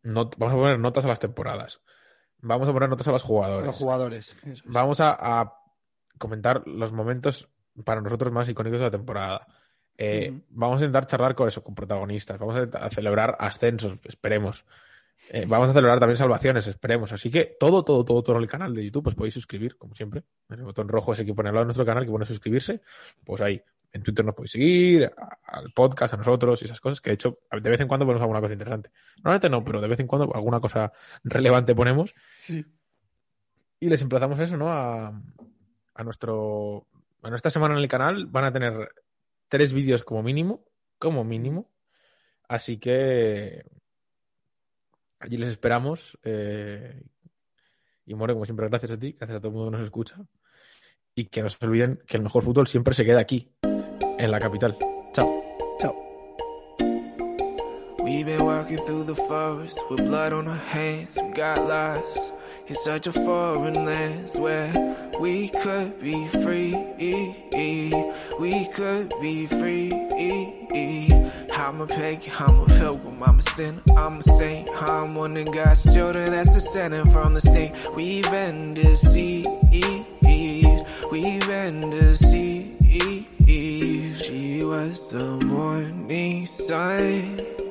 [0.01, 1.79] Not, vamos a poner notas a las temporadas.
[2.39, 3.65] Vamos a poner notas a los jugadores.
[3.65, 4.43] A los jugadores.
[4.45, 4.63] Es.
[4.65, 5.53] Vamos a, a,
[6.17, 7.49] comentar los momentos
[7.83, 9.45] para nosotros más icónicos de la temporada.
[9.95, 10.43] Eh, uh -huh.
[10.49, 12.39] Vamos a intentar charlar con eso, con protagonistas.
[12.39, 14.65] Vamos a, a celebrar ascensos, esperemos.
[15.29, 17.11] Eh, vamos a celebrar también salvaciones, esperemos.
[17.11, 19.95] Así que todo, todo, todo, todo en el canal de YouTube, pues podéis suscribir, como
[19.95, 20.23] siempre.
[20.49, 22.81] En el botón rojo ese que pone al lado de nuestro canal, que pone suscribirse.
[23.25, 23.61] Pues ahí,
[23.91, 25.11] en Twitter nos podéis seguir,
[25.43, 28.21] al podcast, a nosotros y esas cosas, que de hecho, de vez en cuando ponemos
[28.21, 28.91] alguna cosa interesante.
[29.17, 30.93] Normalmente no, pero de vez en cuando alguna cosa
[31.23, 32.13] relevante ponemos.
[32.31, 32.65] Sí.
[33.79, 34.69] Y les emplazamos eso, ¿no?
[34.69, 35.21] A,
[35.93, 36.87] a nuestro.
[37.23, 38.89] A nuestra semana en el canal van a tener
[39.49, 40.63] tres vídeos como mínimo.
[40.99, 41.69] Como mínimo.
[42.47, 43.65] Así que
[45.19, 46.17] Allí les esperamos.
[46.23, 47.01] Eh,
[48.05, 50.15] y More, como siempre, gracias a ti, gracias a todo el mundo que nos escucha.
[51.15, 54.39] Y que no se olviden que el mejor fútbol siempre se queda aquí, en la
[54.39, 54.77] capital.
[55.13, 55.43] Chao.
[55.79, 55.95] Chao.
[58.03, 61.17] We've been walking through the forest with blood on our hands.
[61.17, 62.36] We got lost
[62.67, 64.71] in such a foreign land where
[65.19, 66.75] we could be free.
[68.39, 69.91] We could be free.
[71.51, 74.69] I'm a pagan, I'm a pilgrim, I'm a sinner, I'm a saint.
[74.81, 77.73] I'm one of God's children that's descending from the snake.
[77.95, 79.47] We've been deceived,
[81.11, 82.73] we've been deceived.
[84.23, 87.66] She was the morning sun.